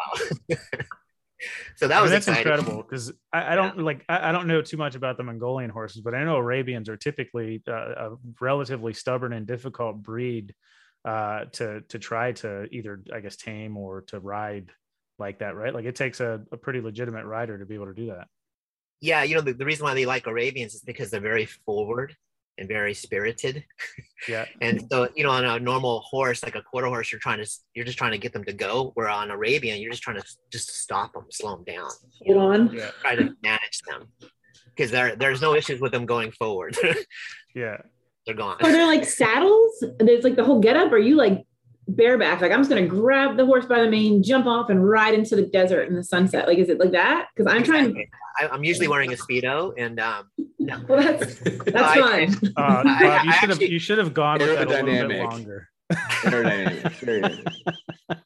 [0.51, 0.61] wild.
[1.77, 2.53] so that I mean, was that's exciting.
[2.53, 5.71] incredible because I, I don't like I, I don't know too much about the Mongolian
[5.71, 10.55] horses, but I know Arabians are typically uh, a relatively stubborn and difficult breed
[11.05, 14.71] uh, to to try to either I guess tame or to ride
[15.19, 15.75] like that, right?
[15.75, 18.29] Like it takes a, a pretty legitimate rider to be able to do that.
[19.01, 22.17] Yeah, you know the, the reason why they like Arabians is because they're very forward
[22.59, 23.65] and very spirited.
[24.29, 27.43] Yeah, And so, you know, on a normal horse, like a quarter horse, you're trying
[27.43, 28.93] to, you're just trying to get them to go.
[28.95, 31.91] Where on Arabian, you're just trying to just stop them, slow them down,
[32.27, 32.73] Hold on.
[32.75, 34.09] yeah, try to manage them,
[34.77, 36.77] because there, there's no issues with them going forward.
[37.55, 37.79] yeah.
[38.27, 38.59] They're gone.
[38.61, 39.83] Are there like saddles?
[39.99, 40.93] There's like the whole getup.
[40.93, 41.47] Or are you like
[41.95, 42.41] bareback?
[42.41, 45.37] Like I'm just gonna grab the horse by the mane, jump off, and ride into
[45.37, 46.47] the desert in the sunset.
[46.47, 47.29] Like is it like that?
[47.35, 48.09] Because I'm trying.
[48.41, 50.81] I, I'm usually wearing a speedo, and um, no.
[50.89, 52.53] Well, that's that's I- fun.
[52.57, 55.69] Uh, Bob, you should have you should have gone with that a little bit longer.
[55.93, 57.41] Aerodynamic, very nice.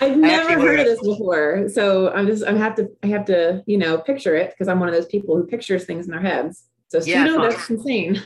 [0.00, 3.62] I've never heard of this before, so I'm just I have to I have to
[3.66, 6.20] you know picture it because I'm one of those people who pictures things in their
[6.20, 6.64] heads.
[6.88, 8.22] So Yeah, that's insane.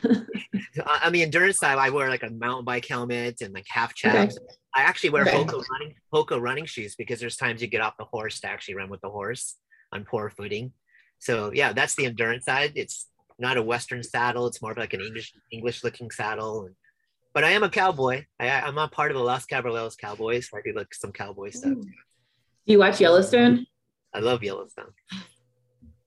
[1.03, 4.11] on the endurance side, I wear like a mountain bike helmet and like half Okay.
[4.11, 4.37] chaps.
[4.75, 5.35] I actually wear Okay.
[5.37, 8.75] Hoka running Hoka running shoes because there's times you get off the horse to actually
[8.75, 9.57] run with the horse
[9.91, 10.73] on poor footing.
[11.19, 12.73] So yeah, that's the endurance side.
[12.75, 13.07] It's
[13.39, 14.45] not a Western saddle.
[14.47, 16.69] It's more of like an English English looking saddle.
[17.33, 18.25] But I am a cowboy.
[18.39, 20.49] I, I'm not part of the Los Caballeros Cowboys.
[20.49, 21.73] So I do like some cowboy stuff.
[21.73, 21.87] Do
[22.65, 23.65] you watch Yellowstone?
[24.13, 24.91] I love Yellowstone.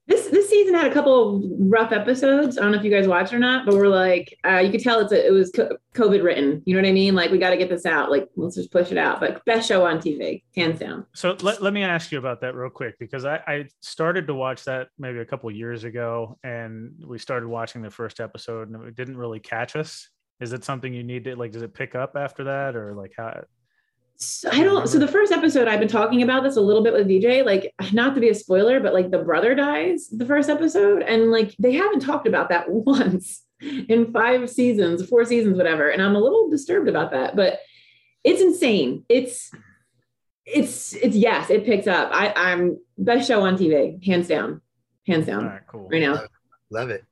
[0.06, 2.58] This this season had a couple of rough episodes.
[2.58, 4.82] I don't know if you guys watched or not, but we're like, uh, you could
[4.82, 5.50] tell it's a, it was
[5.94, 6.62] COVID written.
[6.66, 7.14] You know what I mean?
[7.14, 8.10] Like we got to get this out.
[8.10, 9.20] Like let's just push it out.
[9.20, 11.06] But best show on TV, hands down.
[11.14, 14.34] So let, let me ask you about that real quick because I, I started to
[14.34, 18.86] watch that maybe a couple years ago and we started watching the first episode and
[18.86, 20.08] it didn't really catch us.
[20.40, 21.52] Is it something you need to like?
[21.52, 23.44] Does it pick up after that or like how?
[24.16, 24.88] So, I don't.
[24.88, 27.44] So the first episode, I've been talking about this a little bit with DJ.
[27.44, 31.30] Like, not to be a spoiler, but like the brother dies the first episode, and
[31.30, 35.88] like they haven't talked about that once in five seasons, four seasons, whatever.
[35.88, 37.34] And I'm a little disturbed about that.
[37.34, 37.58] But
[38.22, 39.04] it's insane.
[39.08, 39.50] It's
[40.46, 42.10] it's it's yes, it picks up.
[42.12, 44.60] I, I'm best show on TV, hands down,
[45.06, 45.88] hands down, right, cool.
[45.90, 46.22] right now.
[46.70, 47.04] Love it.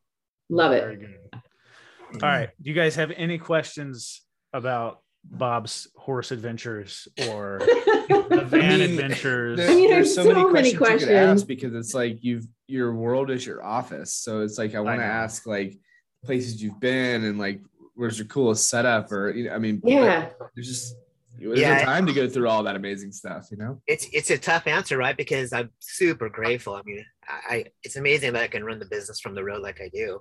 [0.48, 1.00] Love Very it.
[1.00, 2.22] good.
[2.22, 2.50] All right.
[2.60, 7.58] Do you guys have any questions about Bob's horse adventures or
[8.08, 9.56] the van I mean, adventures?
[9.56, 11.94] There's, I mean, there's there's so, so many many questions, you could ask because it's
[11.94, 14.12] like you've your world is your office.
[14.14, 15.78] So it's like I want to ask like
[16.24, 17.60] places you've been and like
[17.94, 20.30] where's your coolest setup or you know, I mean Yeah.
[20.54, 20.96] there's just
[21.38, 21.78] there's Yeah.
[21.78, 23.80] no time to go through all that amazing stuff, you know?
[23.86, 25.16] it's it's a tough answer, right?
[25.16, 26.74] Because I'm super grateful.
[26.74, 29.62] I mean, I, I it's amazing that I can run the business from the road
[29.62, 30.20] like I do.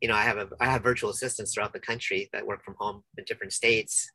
[0.00, 2.74] You know, I have a I have virtual assistants throughout the country that work from
[2.78, 4.10] home in different states.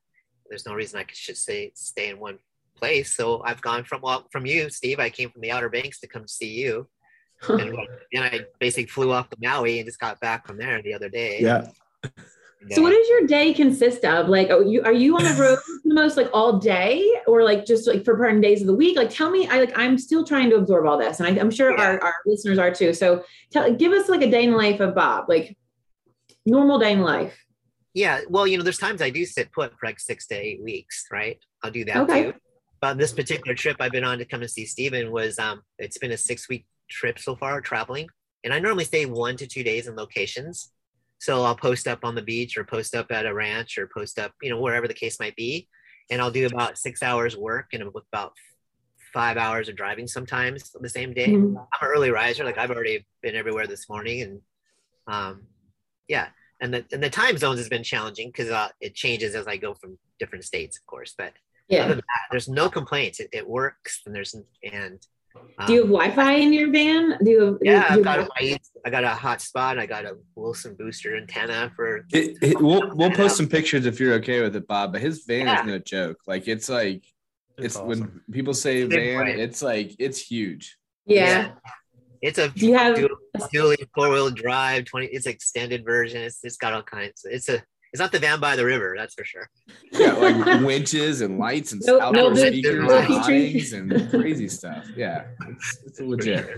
[0.49, 2.39] There's no reason I could should stay stay in one
[2.75, 3.15] place.
[3.15, 4.99] So I've gone from well from you, Steve.
[4.99, 6.87] I came from the Outer Banks to come see you,
[7.47, 7.77] and
[8.11, 11.09] then I basically flew off to Maui and just got back from there the other
[11.09, 11.41] day.
[11.41, 11.67] Yeah.
[12.61, 14.27] And, So uh, what does your day consist of?
[14.27, 17.65] Like, are you are you on the road the most like all day, or like
[17.65, 18.97] just like for certain days of the week?
[18.97, 19.47] Like, tell me.
[19.47, 21.83] I like I'm still trying to absorb all this, and I, I'm sure Yeah.
[21.83, 22.93] our, our listeners are too.
[22.93, 25.57] So, tell give us like a day in the life of Bob, like
[26.45, 27.37] normal day in life.
[27.93, 30.61] Yeah, well, you know, there's times I do sit put for like six to eight
[30.63, 31.37] weeks, right?
[31.63, 32.25] I'll do that Okay.
[32.25, 32.33] too.
[32.81, 35.97] But this particular trip I've been on to come and see Stephen was um it's
[35.97, 38.07] been a six week trip so far traveling.
[38.43, 40.71] And I normally stay one to two days in locations.
[41.19, 44.17] So I'll post up on the beach or post up at a ranch or post
[44.17, 45.67] up, you know, wherever the case might be.
[46.09, 48.33] And I'll do about six hours work and about
[49.13, 51.33] five hours of driving sometimes the same day.
[51.33, 51.55] Mhm.
[51.57, 52.45] I'm an early riser.
[52.45, 54.41] Like I've already been everywhere this morning, and
[55.07, 55.47] um,
[56.07, 56.29] yeah,
[56.61, 59.57] and the and the time zones has been challenging because uh, it changes as I
[59.57, 61.13] go from different states, of course.
[61.17, 61.33] But other
[61.69, 61.87] Yeah.
[61.87, 63.19] than that, there's no complaints.
[63.19, 64.99] It, it works, and there's and
[65.59, 67.17] um, Do you have Wi-Fi in your van?
[67.23, 67.39] Do you?
[67.45, 69.77] Have, do you- yeah, do you I've got have- a, I got a hotspot.
[69.79, 73.99] I got a Wilson booster antenna for It, it, we'll we'll post some pictures if
[73.99, 74.91] you're okay with it, Bob.
[74.93, 75.61] But his van Yeah.
[75.61, 76.17] is no joke.
[76.27, 77.03] Like it's like
[77.57, 77.87] it's, It's awesome.
[77.89, 79.39] when people say Big van, plane.
[79.39, 80.77] it's like it's huge.
[81.05, 81.51] yeah.
[82.21, 82.95] It's a Do you have?
[82.95, 83.09] dual,
[83.51, 84.85] dual four wheel drive.
[84.85, 85.07] Twenty.
[85.07, 86.21] It's extended version.
[86.21, 87.21] It's it's got all kinds.
[87.25, 87.61] It's a.
[87.91, 88.93] It's not the van by the river.
[88.95, 89.49] That's for sure.
[89.93, 94.47] Yeah, like winches and lights and No- outdoor no speakers no and awnings and crazy
[94.47, 94.85] stuff.
[94.95, 96.57] Yeah, it's, it's legit.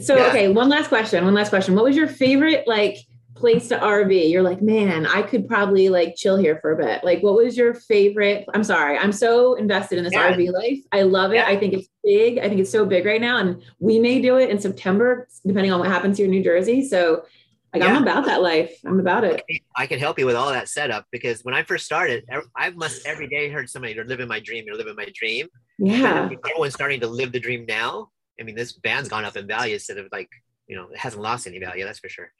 [0.00, 0.28] So Yeah.
[0.28, 1.22] okay, one last question.
[1.24, 1.74] One last question.
[1.74, 2.96] What was your favorite like
[3.34, 4.30] place to RV?
[4.30, 7.04] You're like, man, I could probably like chill here for a bit.
[7.04, 8.46] Like, what was your favorite?
[8.54, 10.32] I'm sorry, I'm so invested in this Yeah.
[10.32, 10.78] RV life.
[10.92, 11.36] I love it.
[11.36, 11.46] Yeah.
[11.46, 12.38] I think it's big.
[12.38, 15.72] I think it's so big right now, and we may do it in September, depending
[15.72, 16.86] on what happens here in New Jersey.
[16.86, 17.24] So,
[17.72, 18.78] like, I'm about that life.
[18.86, 19.42] I'm about it.
[19.76, 22.24] I can help you with all that setup because when I first started,
[22.56, 24.64] I must every day heard somebody, "You're living my dream.
[24.64, 26.30] You're living my dream." Yeah.
[26.46, 28.10] everyone's starting to live the dream now.
[28.38, 30.28] I mean, this band's gone up in value instead of like,
[30.68, 31.84] you know, it hasn't lost any value.
[31.84, 32.32] That's for sure.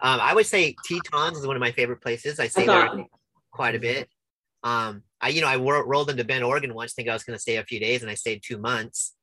[0.00, 2.40] Um, I would say Tetons is one of my favorite places.
[2.40, 3.04] I stay there
[3.52, 4.08] quite a bit.
[4.64, 7.36] Um, I, you know, I wor- rolled into Bend, Oregon once, think I was going
[7.36, 9.14] to stay a few days, and I stayed two months.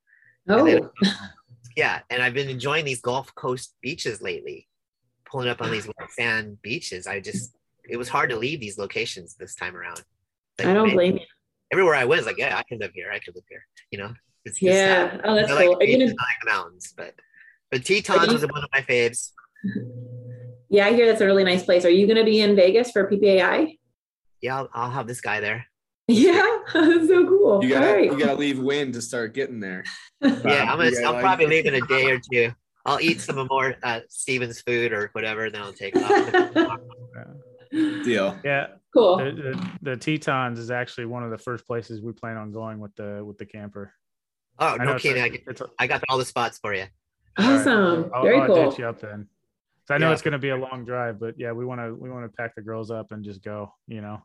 [0.46, 1.12] And then- Oh,
[1.76, 4.68] yeah, and I've been enjoying these Gulf Coast beaches lately,
[5.30, 7.06] pulling up on these sand beaches.
[7.06, 7.54] I just,
[7.88, 10.02] it was hard to leave these locations this time around.
[10.58, 11.26] Like, I don't man, blame you.
[11.72, 13.10] Everywhere I went, it's like, yeah, I could live here.
[13.12, 13.64] I could live here.
[13.90, 14.12] You know,
[14.44, 15.20] it's just- Yeah.
[15.24, 15.78] Oh, that's I like cool.
[15.78, 16.22] the Are you beaches, gonna?
[16.22, 17.14] I like the mountains, but
[17.70, 19.30] but Tetons you- was one of my faves.
[20.70, 21.84] Yeah, I hear that's a really nice place.
[21.84, 23.78] Are you gonna be in Vegas for PPAI?
[24.40, 25.66] Yeah, I'll, I'll have this guy there.
[26.08, 26.40] Yeah,
[26.72, 27.62] that's so cool.
[27.62, 28.10] You gotta All right.
[28.12, 29.84] you gotta leave wind to start getting there.
[30.22, 31.06] Yeah, Bob, I'm gonna.
[31.06, 32.52] I'll like- probably leave in a day or two.
[32.86, 36.80] I'll eat some more uh, Steven's food or whatever, and then I'll take off.
[38.04, 38.38] deal.
[38.44, 39.18] Yeah, cool.
[39.18, 42.80] the, the, the Tetons is actually one of the first places we plan on going
[42.80, 43.92] with the with the camper.
[44.58, 45.22] oh I no it's kidding!
[45.22, 46.84] I, get- it's a- I got all the spots for you.
[47.38, 48.10] Awesome.
[48.14, 48.70] I'll, Very I'll cool.
[48.70, 49.28] ditch you up then.
[49.90, 50.12] So I know Yeah.
[50.12, 52.28] it's going to be a long drive, but yeah, we want to we want to
[52.36, 53.74] pack the girls up and just go.
[53.88, 54.22] You know,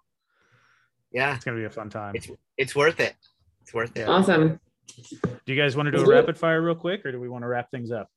[1.12, 2.14] Yeah, it's going to be a fun time.
[2.16, 3.16] it's it's worth it.
[3.64, 4.08] It's worth it.
[4.08, 4.60] Awesome.
[4.96, 6.20] Do you guys want to do a Let's do it.
[6.20, 8.10] rapid fire real quick, or do we want to wrap things up?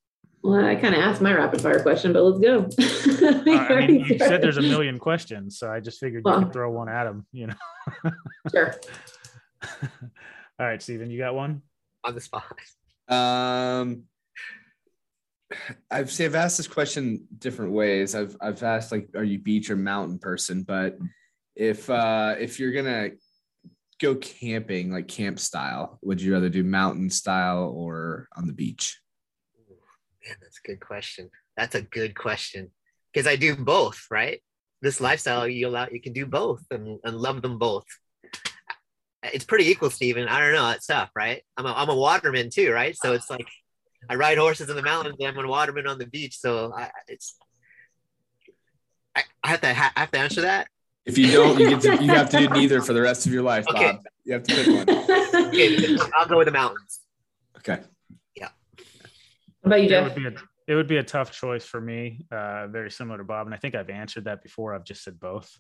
[0.42, 2.68] Well, I kind of asked my rapid fire question, but let's go.
[3.26, 6.52] Uh, I mean, you said there's a million questions, so I just figured you could
[6.52, 7.26] throw one at them.
[7.32, 7.54] You know.
[8.52, 8.74] Sure.
[10.60, 11.62] All right, Steven, you got one.
[12.04, 12.44] On the spot.
[13.08, 14.02] Um,
[15.90, 18.14] I've say I've asked this question different ways.
[18.14, 20.62] I've I've asked like, are you beach or mountain person?
[20.62, 20.98] But
[21.56, 23.10] if uh if you're gonna
[24.00, 29.00] go camping like camp style, would you rather do mountain style or on the beach?
[30.26, 31.30] Man, that's a good question.
[31.56, 32.70] That's a good question
[33.12, 34.42] because I do both, right?
[34.82, 37.84] This lifestyle you allow you can do both and, and love them both.
[39.22, 40.28] It's pretty equal, Steven.
[40.28, 40.70] I don't know.
[40.70, 41.42] It's tough, right?
[41.56, 42.96] I'm a, I'm a waterman too, right?
[42.96, 43.48] So it's like
[44.08, 45.16] I ride horses in the mountains.
[45.18, 46.38] and I'm a waterman on the beach.
[46.38, 47.36] So I, it's
[49.16, 50.68] I, I have to ha- I have to answer that.
[51.04, 53.32] If you don't, you get to you have to do neither for the rest of
[53.32, 53.92] your life, Okay.
[53.92, 54.02] Bob.
[54.24, 55.46] You have to pick one.
[55.48, 57.00] Okay, I'll go with the mountains.
[57.56, 57.80] Okay.
[58.36, 58.48] Yeah.
[58.78, 58.84] How
[59.64, 60.04] about you, It Jeff?
[60.04, 60.34] would be a
[60.66, 62.26] it would be a tough choice for me.
[62.30, 64.74] Uh, very similar to Bob, and I think I've answered that before.
[64.74, 65.50] I've just said both.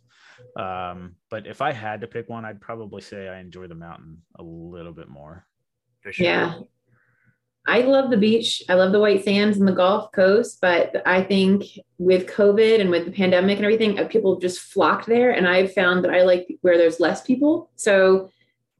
[0.54, 4.18] Um, but if I had to pick one, I'd probably say I enjoy the mountain
[4.38, 5.46] a little bit more.
[6.02, 6.26] For sure.
[6.26, 6.58] Yeah.
[7.68, 8.62] I love the beach.
[8.68, 11.64] I love the white sands and the Gulf Coast, but I think
[11.98, 15.30] with COVID and with the pandemic and everything, uh, people just flocked there.
[15.32, 17.70] And I've found that I like where there's less people.
[17.76, 18.30] So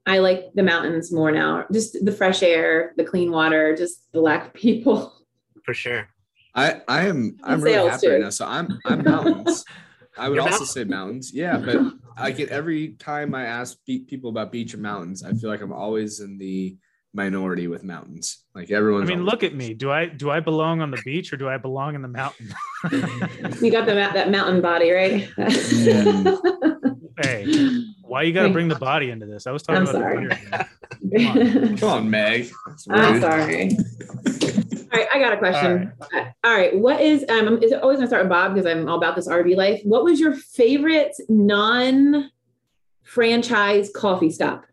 [0.07, 1.67] I like the mountains more now.
[1.71, 5.15] Just the fresh air, the clean water, just the lack of people.
[5.65, 6.09] For sure.
[6.55, 8.31] I I am I'm really sales, happy right now.
[8.31, 9.67] So I'm I'm mountains.
[10.17, 10.71] I would You're also mountains?
[10.71, 11.35] say mountains.
[11.35, 11.77] Yeah, but
[12.17, 15.61] I get every time I ask be- people about beach or mountains, I feel like
[15.61, 16.77] I'm always in the
[17.15, 18.45] minority with mountains.
[18.55, 19.03] Like everyone.
[19.03, 19.75] I mean, look at me.
[19.75, 22.55] Do I do I belong on the beach or do I belong in the mountain?
[23.61, 25.29] You got the ma- that mountain body, right?
[27.21, 29.49] hey, why you got to bring the body into this?
[29.49, 30.29] I was talking I'm about sorry.
[30.29, 30.67] the
[31.03, 31.77] beer.
[31.79, 32.53] Come on, Meg.
[32.89, 33.77] I'm sorry.
[34.91, 35.93] All right, I got a question.
[36.15, 37.61] Uh, All right, what is um?
[37.63, 39.81] Is always gonna start with Bob because I'm all about this RV life.
[39.83, 44.67] What was your favorite non-franchise coffee stop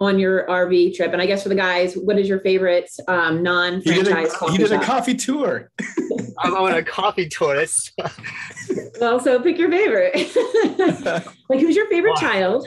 [0.00, 1.12] on your RV trip?
[1.12, 4.52] And I guess for the guys, what is your favorite um, did non-franchise a, coffee
[4.52, 4.82] he did a shop?
[4.84, 5.70] coffee tour.
[6.38, 7.92] I'm on a coffee tourist.
[9.00, 10.14] well, so pick your favorite.
[11.48, 12.20] like, who's your favorite Wow.
[12.20, 12.66] child?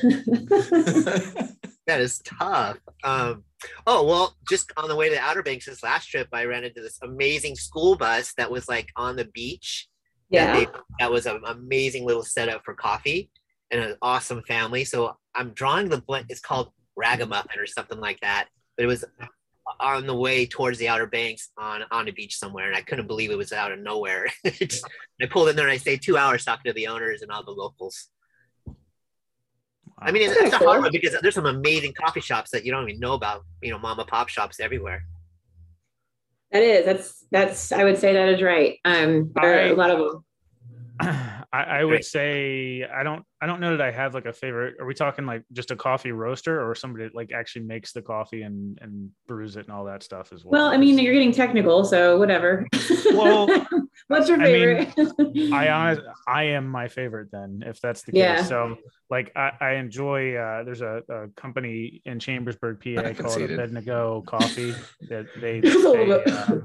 [1.88, 2.78] That is tough.
[3.04, 3.44] Um,
[3.88, 6.64] oh well, just on the way to the Outer Banks this last trip, I ran
[6.64, 9.88] into this amazing school bus that was like on the beach.
[10.32, 10.66] that yeah.
[10.66, 13.30] they- that was an amazing little setup for coffee
[13.72, 14.84] and an awesome family.
[14.86, 16.28] So I'm drawing the blank.
[16.30, 18.48] It's called Ragamuffin or something like that.
[18.78, 19.06] But it was
[19.80, 23.08] on the way towards the Outer Banks on on a beach somewhere, and I couldn't
[23.08, 24.28] believe it was out of nowhere.
[24.44, 24.82] It's-
[25.22, 27.44] I pulled in there and I stayed two hours talking to the owners and all
[27.44, 28.08] the locals.
[30.04, 32.72] I mean, it's, it's a hard one because there's some amazing coffee shops that you
[32.72, 33.44] don't even know about.
[33.62, 35.04] You know, mama pop shops everywhere.
[36.52, 36.86] That is.
[36.86, 37.72] That's that's.
[37.72, 38.80] I would say that is right.
[38.84, 40.26] Um, there are I- a lot of them.
[41.54, 44.76] I, I would say I don't I don't know that I have like a favorite.
[44.80, 48.02] Are we talking like just a coffee roaster or somebody that like actually makes the
[48.02, 50.52] coffee and and brews it and all that stuff as well?
[50.52, 52.68] Well, I mean, you're getting technical, so whatever.
[53.14, 53.48] Well,
[54.08, 55.54] what's your I mean, favorite?
[55.54, 58.20] I honest, I am my favorite then, if that's the case.
[58.20, 58.44] Yeah.
[58.44, 58.78] So,
[59.10, 60.36] like, I, I enjoy.
[60.36, 63.60] Uh, there's a, a company in Chambersburg, PA, called Conceded.
[63.60, 64.74] Abednego Coffee.
[65.10, 65.60] That they.
[65.62, 66.60] Just a little they, uh,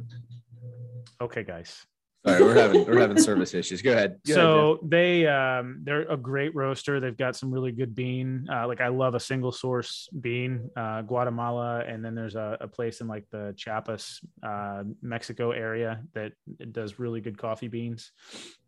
[1.23, 1.85] okay, guys.
[2.27, 3.83] Sorry, we're having we're having service issues.
[3.83, 4.19] Go ahead.
[4.27, 8.47] Go ahead, so they um they're a great roaster they've got some really good bean
[8.53, 12.69] uh, like i love a single source bean uh, guatemala and then there's a, a
[12.69, 16.33] place in like the chiapas uh, mexico area that
[16.73, 18.13] does really good coffee beans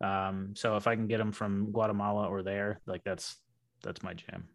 [0.03, 3.37] um so if i can get them from guatemala or there like that's
[3.83, 4.49] that's my jam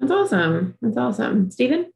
[0.00, 0.76] That's awesome.
[0.82, 1.50] That's awesome.
[1.50, 1.90] Stephen.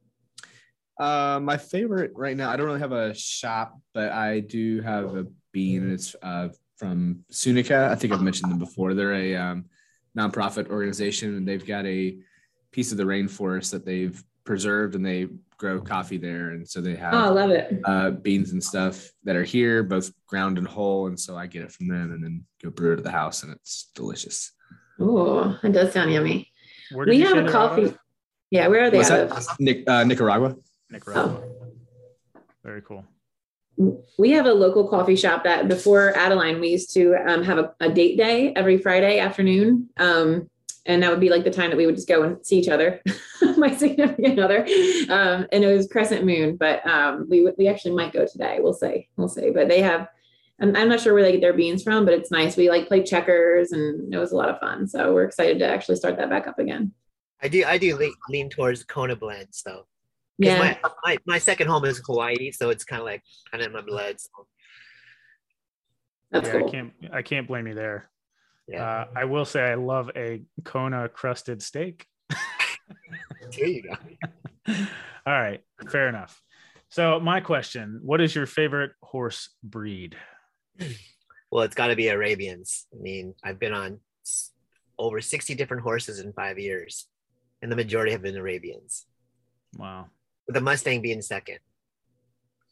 [0.99, 5.17] Uh, my favorite right now, I don't really have a shop, but I do have
[5.17, 7.89] a bean, it's uh, from Sunica.
[7.91, 8.95] I think I've mentioned them before.
[8.95, 9.65] They're a um,
[10.17, 12.17] nonprofit organization, and they've got a
[12.73, 16.51] piece of the rainforest that they've preserved, and they grow coffee there.
[16.51, 17.79] And so they have Oh, I love it.
[17.85, 21.07] uh, beans and stuff that are here, both ground and whole.
[21.07, 23.43] And so I get it from them, and then go brew it at the house,
[23.43, 24.53] and it's delicious.
[24.99, 26.51] Oh, it does sound yummy.
[26.95, 27.53] We have a they're out of?
[27.53, 27.95] coffee.
[28.51, 29.39] Yeah, where are they What's out that?
[29.49, 29.61] of?
[29.61, 30.57] Nic- uh, Nicaragua.
[30.91, 31.41] Nicaragua.
[31.41, 32.43] Oh.
[32.65, 33.05] very cool
[34.19, 37.75] We have a local coffee shop that before Adeline, we used to um, have a,
[37.81, 39.89] a date day every Friday afternoon.
[39.97, 40.51] Um,
[40.87, 42.69] and that would be like the time that we would just go and see each
[42.69, 43.01] other,
[43.57, 44.67] my significant other.
[45.09, 48.59] Um, and it was Crescent Moon, but um, we we actually might go today.
[48.61, 49.51] We'll see, we'll see.
[49.51, 50.09] But they have,
[50.61, 52.57] I'm, I'm not sure where they get their beans from, but it's nice.
[52.57, 54.89] We like play checkers, and it was a lot of fun.
[54.89, 56.93] So we're excited to actually start that back up again.
[57.43, 59.87] I do I do lean, lean towards Kona blends though.
[60.41, 63.63] 'Cause Yeah, My, my my second home is Hawaii, so it's kind of like kind
[63.63, 64.21] of in my blood.
[64.21, 64.47] So,
[66.31, 66.69] that's yeah, cool.
[66.69, 68.09] i can't i can't blame you there
[68.69, 72.07] yeah, uh, i will say i love a kona crusted steak
[73.59, 73.95] there you go.
[75.27, 76.41] All right, fair enough.
[76.89, 80.17] So, my question What is your favorite horse breed?
[81.51, 82.87] Well, it's got to be Arabians.
[82.95, 84.01] I mean, I've been on
[84.99, 87.07] over sixty different horses in five years,
[87.63, 89.07] and the majority have been Arabians.
[89.77, 90.07] Wow.
[90.51, 91.59] With the Mustang being second,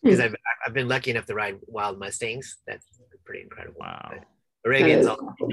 [0.03, 0.09] Hmm.
[0.09, 0.35] because I've
[0.67, 2.57] I've been lucky enough to ride wild Mustangs.
[2.67, 2.85] That's
[3.25, 3.77] pretty incredible.
[3.79, 4.09] Wow.
[4.11, 5.51] But That Arabians, is all, cool.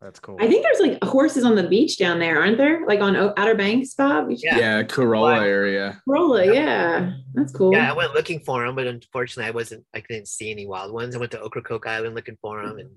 [0.00, 0.38] That's cool.
[0.40, 2.86] I think there's like horses on the beach down there, aren't there?
[2.86, 4.28] Like on O- Outer Banks, Bob?
[4.30, 4.56] Yeah.
[4.56, 5.44] Yeah, Corolla Wow.
[5.44, 6.00] area.
[6.08, 7.12] Corolla, yeah.
[7.34, 7.74] That's cool.
[7.74, 9.84] yeah, I went looking for them, but unfortunately, I wasn't.
[9.94, 11.14] I couldn't see any wild ones.
[11.14, 12.90] I went to Ocracoke Island looking for them, and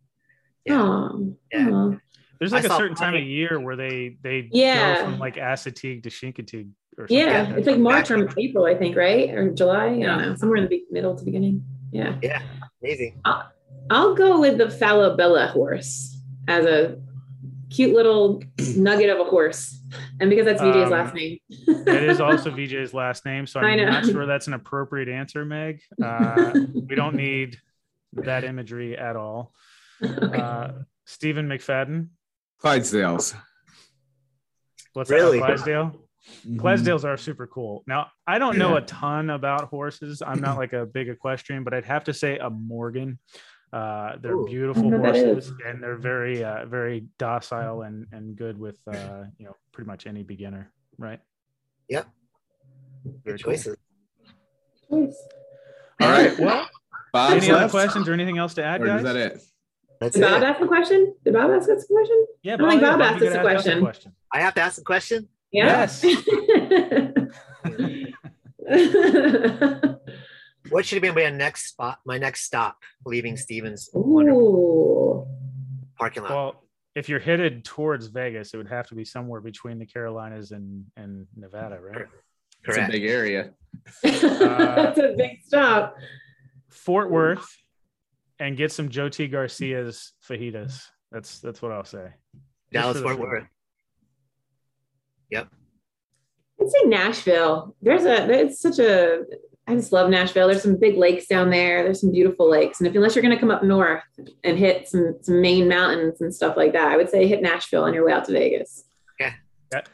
[0.66, 1.70] yeah, Oh, Yeah.
[1.74, 2.00] oh.
[2.40, 4.96] There's like a saw certain time of year where they they Yeah.
[4.96, 6.76] go from like Assateague to Chincoteague or something.
[7.10, 9.30] Yeah, like it's like March or April, I think, right?
[9.32, 9.88] Or July.
[9.88, 10.36] I don't know.
[10.36, 11.64] Somewhere in the be- middle to beginning.
[11.92, 12.16] Yeah.
[12.22, 12.42] Yeah,
[12.82, 13.22] amazing.
[13.90, 16.18] I'll go with the Falabella horse
[16.48, 16.98] as a
[17.70, 18.42] cute little
[18.78, 19.80] nugget of a horse.
[20.20, 21.38] And because that's VJ's Um, last name.
[21.50, 25.46] It is also VJ's last name, so I I'm not sure that's an appropriate answer,
[25.46, 25.82] Meg.
[26.02, 27.58] Uh, we don't need
[28.14, 29.54] that imagery at all.
[30.04, 30.38] Okay.
[30.40, 30.72] Uh,
[31.06, 32.08] Stephen McFadden,
[32.64, 33.36] Clydesdales.
[34.94, 35.40] what's Really?
[35.40, 35.46] that?
[35.46, 36.03] Clydesdale.
[36.48, 36.58] Mhm.
[36.58, 37.84] Clydesdales are super cool.
[37.88, 38.78] Now, I don't know Yeah.
[38.78, 40.22] a ton about horses.
[40.26, 43.20] I'm not like a big equestrian, but I'd have to say a Morgan.
[43.74, 44.46] Uh, they're Ooh.
[44.46, 48.80] beautiful I know that horses, and they're very, uh, very docile and and good with
[48.88, 51.20] uh, you know pretty much any beginner, right?
[51.90, 52.08] Yep.
[53.04, 53.54] Very Good cool.
[53.54, 53.78] choices.
[54.90, 55.28] Choice.
[56.00, 56.38] All right.
[56.40, 56.70] Well,
[57.12, 58.98] Bob's any other questions or anything else to add, Or guys?
[59.00, 59.42] is that it?
[60.00, 60.46] That's Did Bob it.
[60.46, 61.16] ask a question?
[61.24, 62.26] Did Bob ask us a question?
[62.42, 64.16] Yeah, I don't think yeah, Bob asked us a ask us question.
[64.34, 65.30] I have to ask a question.
[65.54, 65.88] Yeah.
[70.70, 72.00] What should be my next spot?
[72.06, 75.26] My next stop, leaving Stevens Ooh.
[75.98, 76.32] parking lot.
[76.32, 76.64] Well,
[76.96, 80.86] if you're headed towards Vegas, it would have to be somewhere between the Carolinas and
[80.96, 82.06] and Nevada, right?
[82.66, 83.52] It's a big area.
[84.04, 85.98] That's a big stop.
[86.70, 87.46] Fort Worth,
[88.40, 89.28] and get some Joe T.
[89.28, 90.82] Garcia's fajitas.
[91.12, 92.08] That's that's what I'll say.
[92.72, 93.48] Dallas Fort food.
[95.42, 95.48] Worth.
[96.62, 97.76] I'd say Nashville.
[97.82, 99.24] There's a it's such a
[99.68, 100.48] I just love Nashville.
[100.48, 101.84] There's some big lakes down there.
[101.84, 102.80] There's some beautiful lakes.
[102.80, 104.04] And if unless you're gonna come up north
[104.44, 107.84] and hit some some Maine mountains and stuff like that, I would say hit Nashville
[107.84, 108.86] on your way out to Vegas.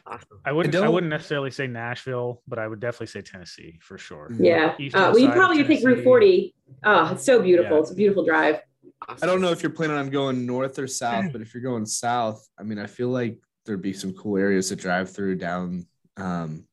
[0.06, 0.40] Awesome.
[0.44, 0.76] I wouldn't.
[0.76, 4.30] I, don't- wouldn't necessarily say Nashville, but I would definitely say Tennessee for sure.
[4.38, 4.76] Yeah.
[4.78, 6.54] Eastern Uh, we side of probably take Route 40.
[6.84, 7.78] Oh, it's so beautiful.
[7.78, 7.82] Yeah.
[7.84, 8.60] It's a beautiful drive.
[9.08, 11.86] I don't know if you're planning on going north or south, but if you're going
[11.86, 15.86] south, I mean, I feel like there'd be some cool areas to drive through down,
[16.18, 16.66] um,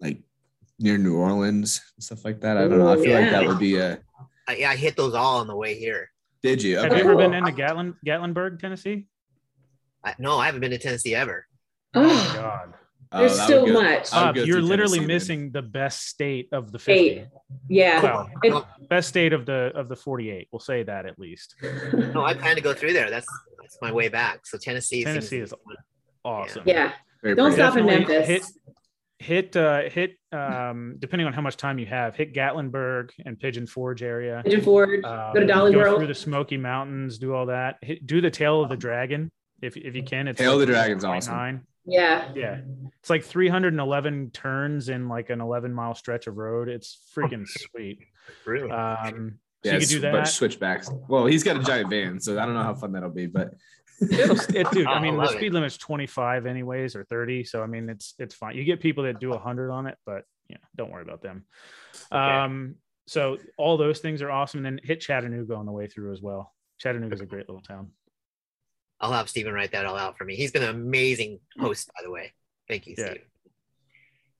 [0.00, 0.18] like
[0.78, 2.56] near New Orleans and stuff like that.
[2.56, 2.92] I don't know.
[2.92, 3.98] I feel like that would be a.
[4.46, 6.10] I, yeah, I hit those all on the way here.
[6.42, 6.78] Did you?
[6.78, 9.06] Have you ever been into Gatlin, Gatlinburg, Tennessee?
[10.04, 11.46] I, no, I haven't been to Tennessee ever.
[11.94, 12.74] Oh my God,
[13.20, 14.12] there's that so would much.
[14.12, 15.06] I would Bob, go you're literally Tennessee, man.
[15.06, 16.92] missing the best state of the 50.
[16.92, 17.26] Eight.
[17.68, 18.02] yeah.
[18.02, 20.48] Well, It- best state of the of the 48.
[20.52, 21.54] We'll say that at least.
[22.14, 23.10] No, I plan to go through there.
[23.10, 23.26] That's
[23.60, 24.46] that's my way back.
[24.46, 25.04] So Tennessee.
[25.04, 25.54] Tennessee is.
[26.24, 26.62] Awesome.
[26.66, 26.92] yeah.
[27.22, 28.26] Very Don't stop in Memphis.
[28.26, 28.42] Hit
[29.18, 32.14] hit uh, hit um, depending on how much time you have.
[32.16, 34.42] Hit Gatlinburg and Pigeon Forge area.
[34.44, 35.02] Pigeon Forge.
[35.04, 35.98] Um, go to Dolly go World.
[35.98, 37.18] through the Smoky Mountains.
[37.18, 37.76] Do all that.
[37.82, 39.30] Hit, do the Tail of the Dragon
[39.62, 40.28] if if you can.
[40.28, 41.16] It's Tail of the Dragon's 0.9.
[41.16, 41.66] awesome.
[41.84, 42.30] Yeah.
[42.34, 42.60] Yeah,
[43.00, 46.68] it's like 311 turns in like an 11 mile stretch of road.
[46.68, 47.98] It's freaking sweet.
[48.46, 48.70] Really?
[48.70, 50.28] Um, so Yeah, you could do s- but that.
[50.28, 50.90] switchbacks.
[51.08, 53.54] Well, he's got a giant van, so I don't know how fun that'll be, but
[54.00, 54.34] It'll,
[54.72, 55.38] dude, I I mean, the love it.
[55.38, 57.44] speed limit's 25 anyways, or 30.
[57.44, 58.56] So I mean, it's it's fine.
[58.56, 61.44] You get people that do 100 on it, but yeah, don't worry about them.
[62.10, 62.74] Um,
[63.06, 64.64] so all those things are awesome.
[64.64, 66.52] And then hit Chattanooga on the way through as well.
[66.78, 67.90] Chattanooga's a great little town.
[69.04, 70.34] I'll have Steven write that all out for me.
[70.34, 72.32] He's been an amazing host, by the way.
[72.68, 73.10] Thank you, Yeah.
[73.10, 73.22] Steve.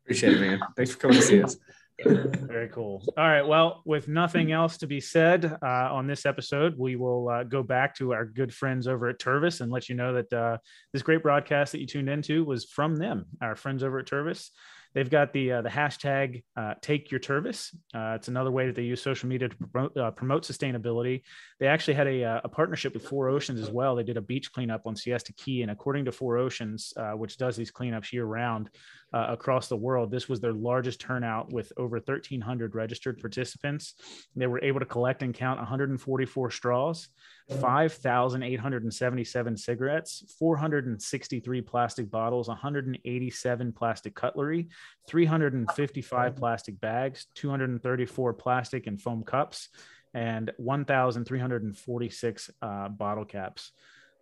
[0.05, 0.61] appreciate it, man.
[0.75, 1.57] Thanks for coming to see us.
[2.03, 3.05] Very cool.
[3.19, 3.43] All right.
[3.47, 7.63] Well, with nothing else to be said uh, on this episode, we will uh, go
[7.63, 10.57] back to our good friends over at Tervis and let you know that uh,
[10.95, 14.49] this great broadcast that you tuned into was from them, our friends over at Tervis.
[14.95, 17.75] They've got the uh, the hashtag uh, Take Your Tervis.
[17.93, 21.23] Uh, it's another way that they use social media to promote, uh, promote sustainability.
[21.59, 23.97] They actually had a, uh, a partnership with Four Oceans as well.
[23.97, 27.37] They did a beach cleanup on Siesta Key, and according to Four Oceans, uh, which
[27.39, 28.71] does these cleanups year round,
[29.17, 30.11] across the world.
[30.11, 33.95] This was their largest turnout with over 1,300 registered participants.
[34.35, 37.09] They were able to collect and count 144 straws,
[37.51, 44.69] 5,877 cigarettes, 463 plastic bottles, 187 plastic cutlery,
[45.09, 49.69] 355 plastic bags, 234 plastic and foam cups,
[50.15, 53.73] and 1,346 uh, bottle caps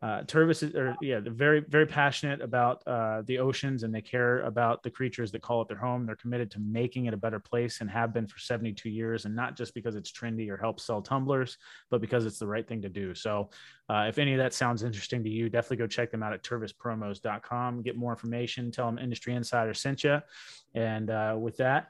[0.03, 4.00] uh, Tervis is, or yeah, they're very, very passionate about uh, the oceans and they
[4.00, 6.05] care about the creatures that call it their home.
[6.05, 9.26] They're committed to making it a better place and have been for 72 years.
[9.26, 11.57] And not just because it's trendy or helps sell tumblers,
[11.88, 13.14] but because it's the right thing to do.
[13.14, 13.50] So
[13.88, 16.42] uh, if any of that sounds interesting to you, definitely go check them out at
[16.42, 17.82] tervispromos.com.
[17.82, 18.72] Get more information.
[18.72, 20.20] Tell them Industry Insider sent you.
[20.74, 21.88] And uh, with that,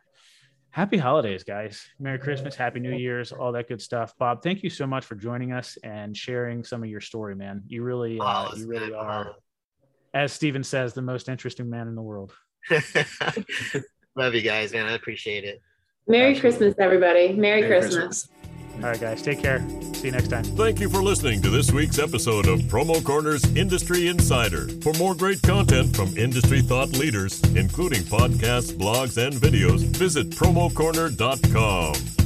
[0.73, 4.71] happy holidays guys merry christmas happy new year's all that good stuff bob thank you
[4.71, 8.49] so much for joining us and sharing some of your story man you really uh,
[8.51, 9.35] Oh, you really it's are
[10.15, 12.33] as steven says the most interesting man in the world
[14.17, 14.87] Love you guys, man.
[14.87, 15.63] I appreciate it.
[16.07, 16.41] Merry Absolutely.
[16.41, 17.33] Christmas, everybody.
[17.33, 18.29] Merry, Merry Christmas.
[18.77, 19.65] All right guys take care
[19.95, 23.45] see you next time Thank you for listening to this week's episode of Promo Corner's
[23.57, 24.69] Industry Insider.
[24.81, 32.22] For more great content from industry thought leaders, including podcasts, blogs, and videos, visit promocorner.com.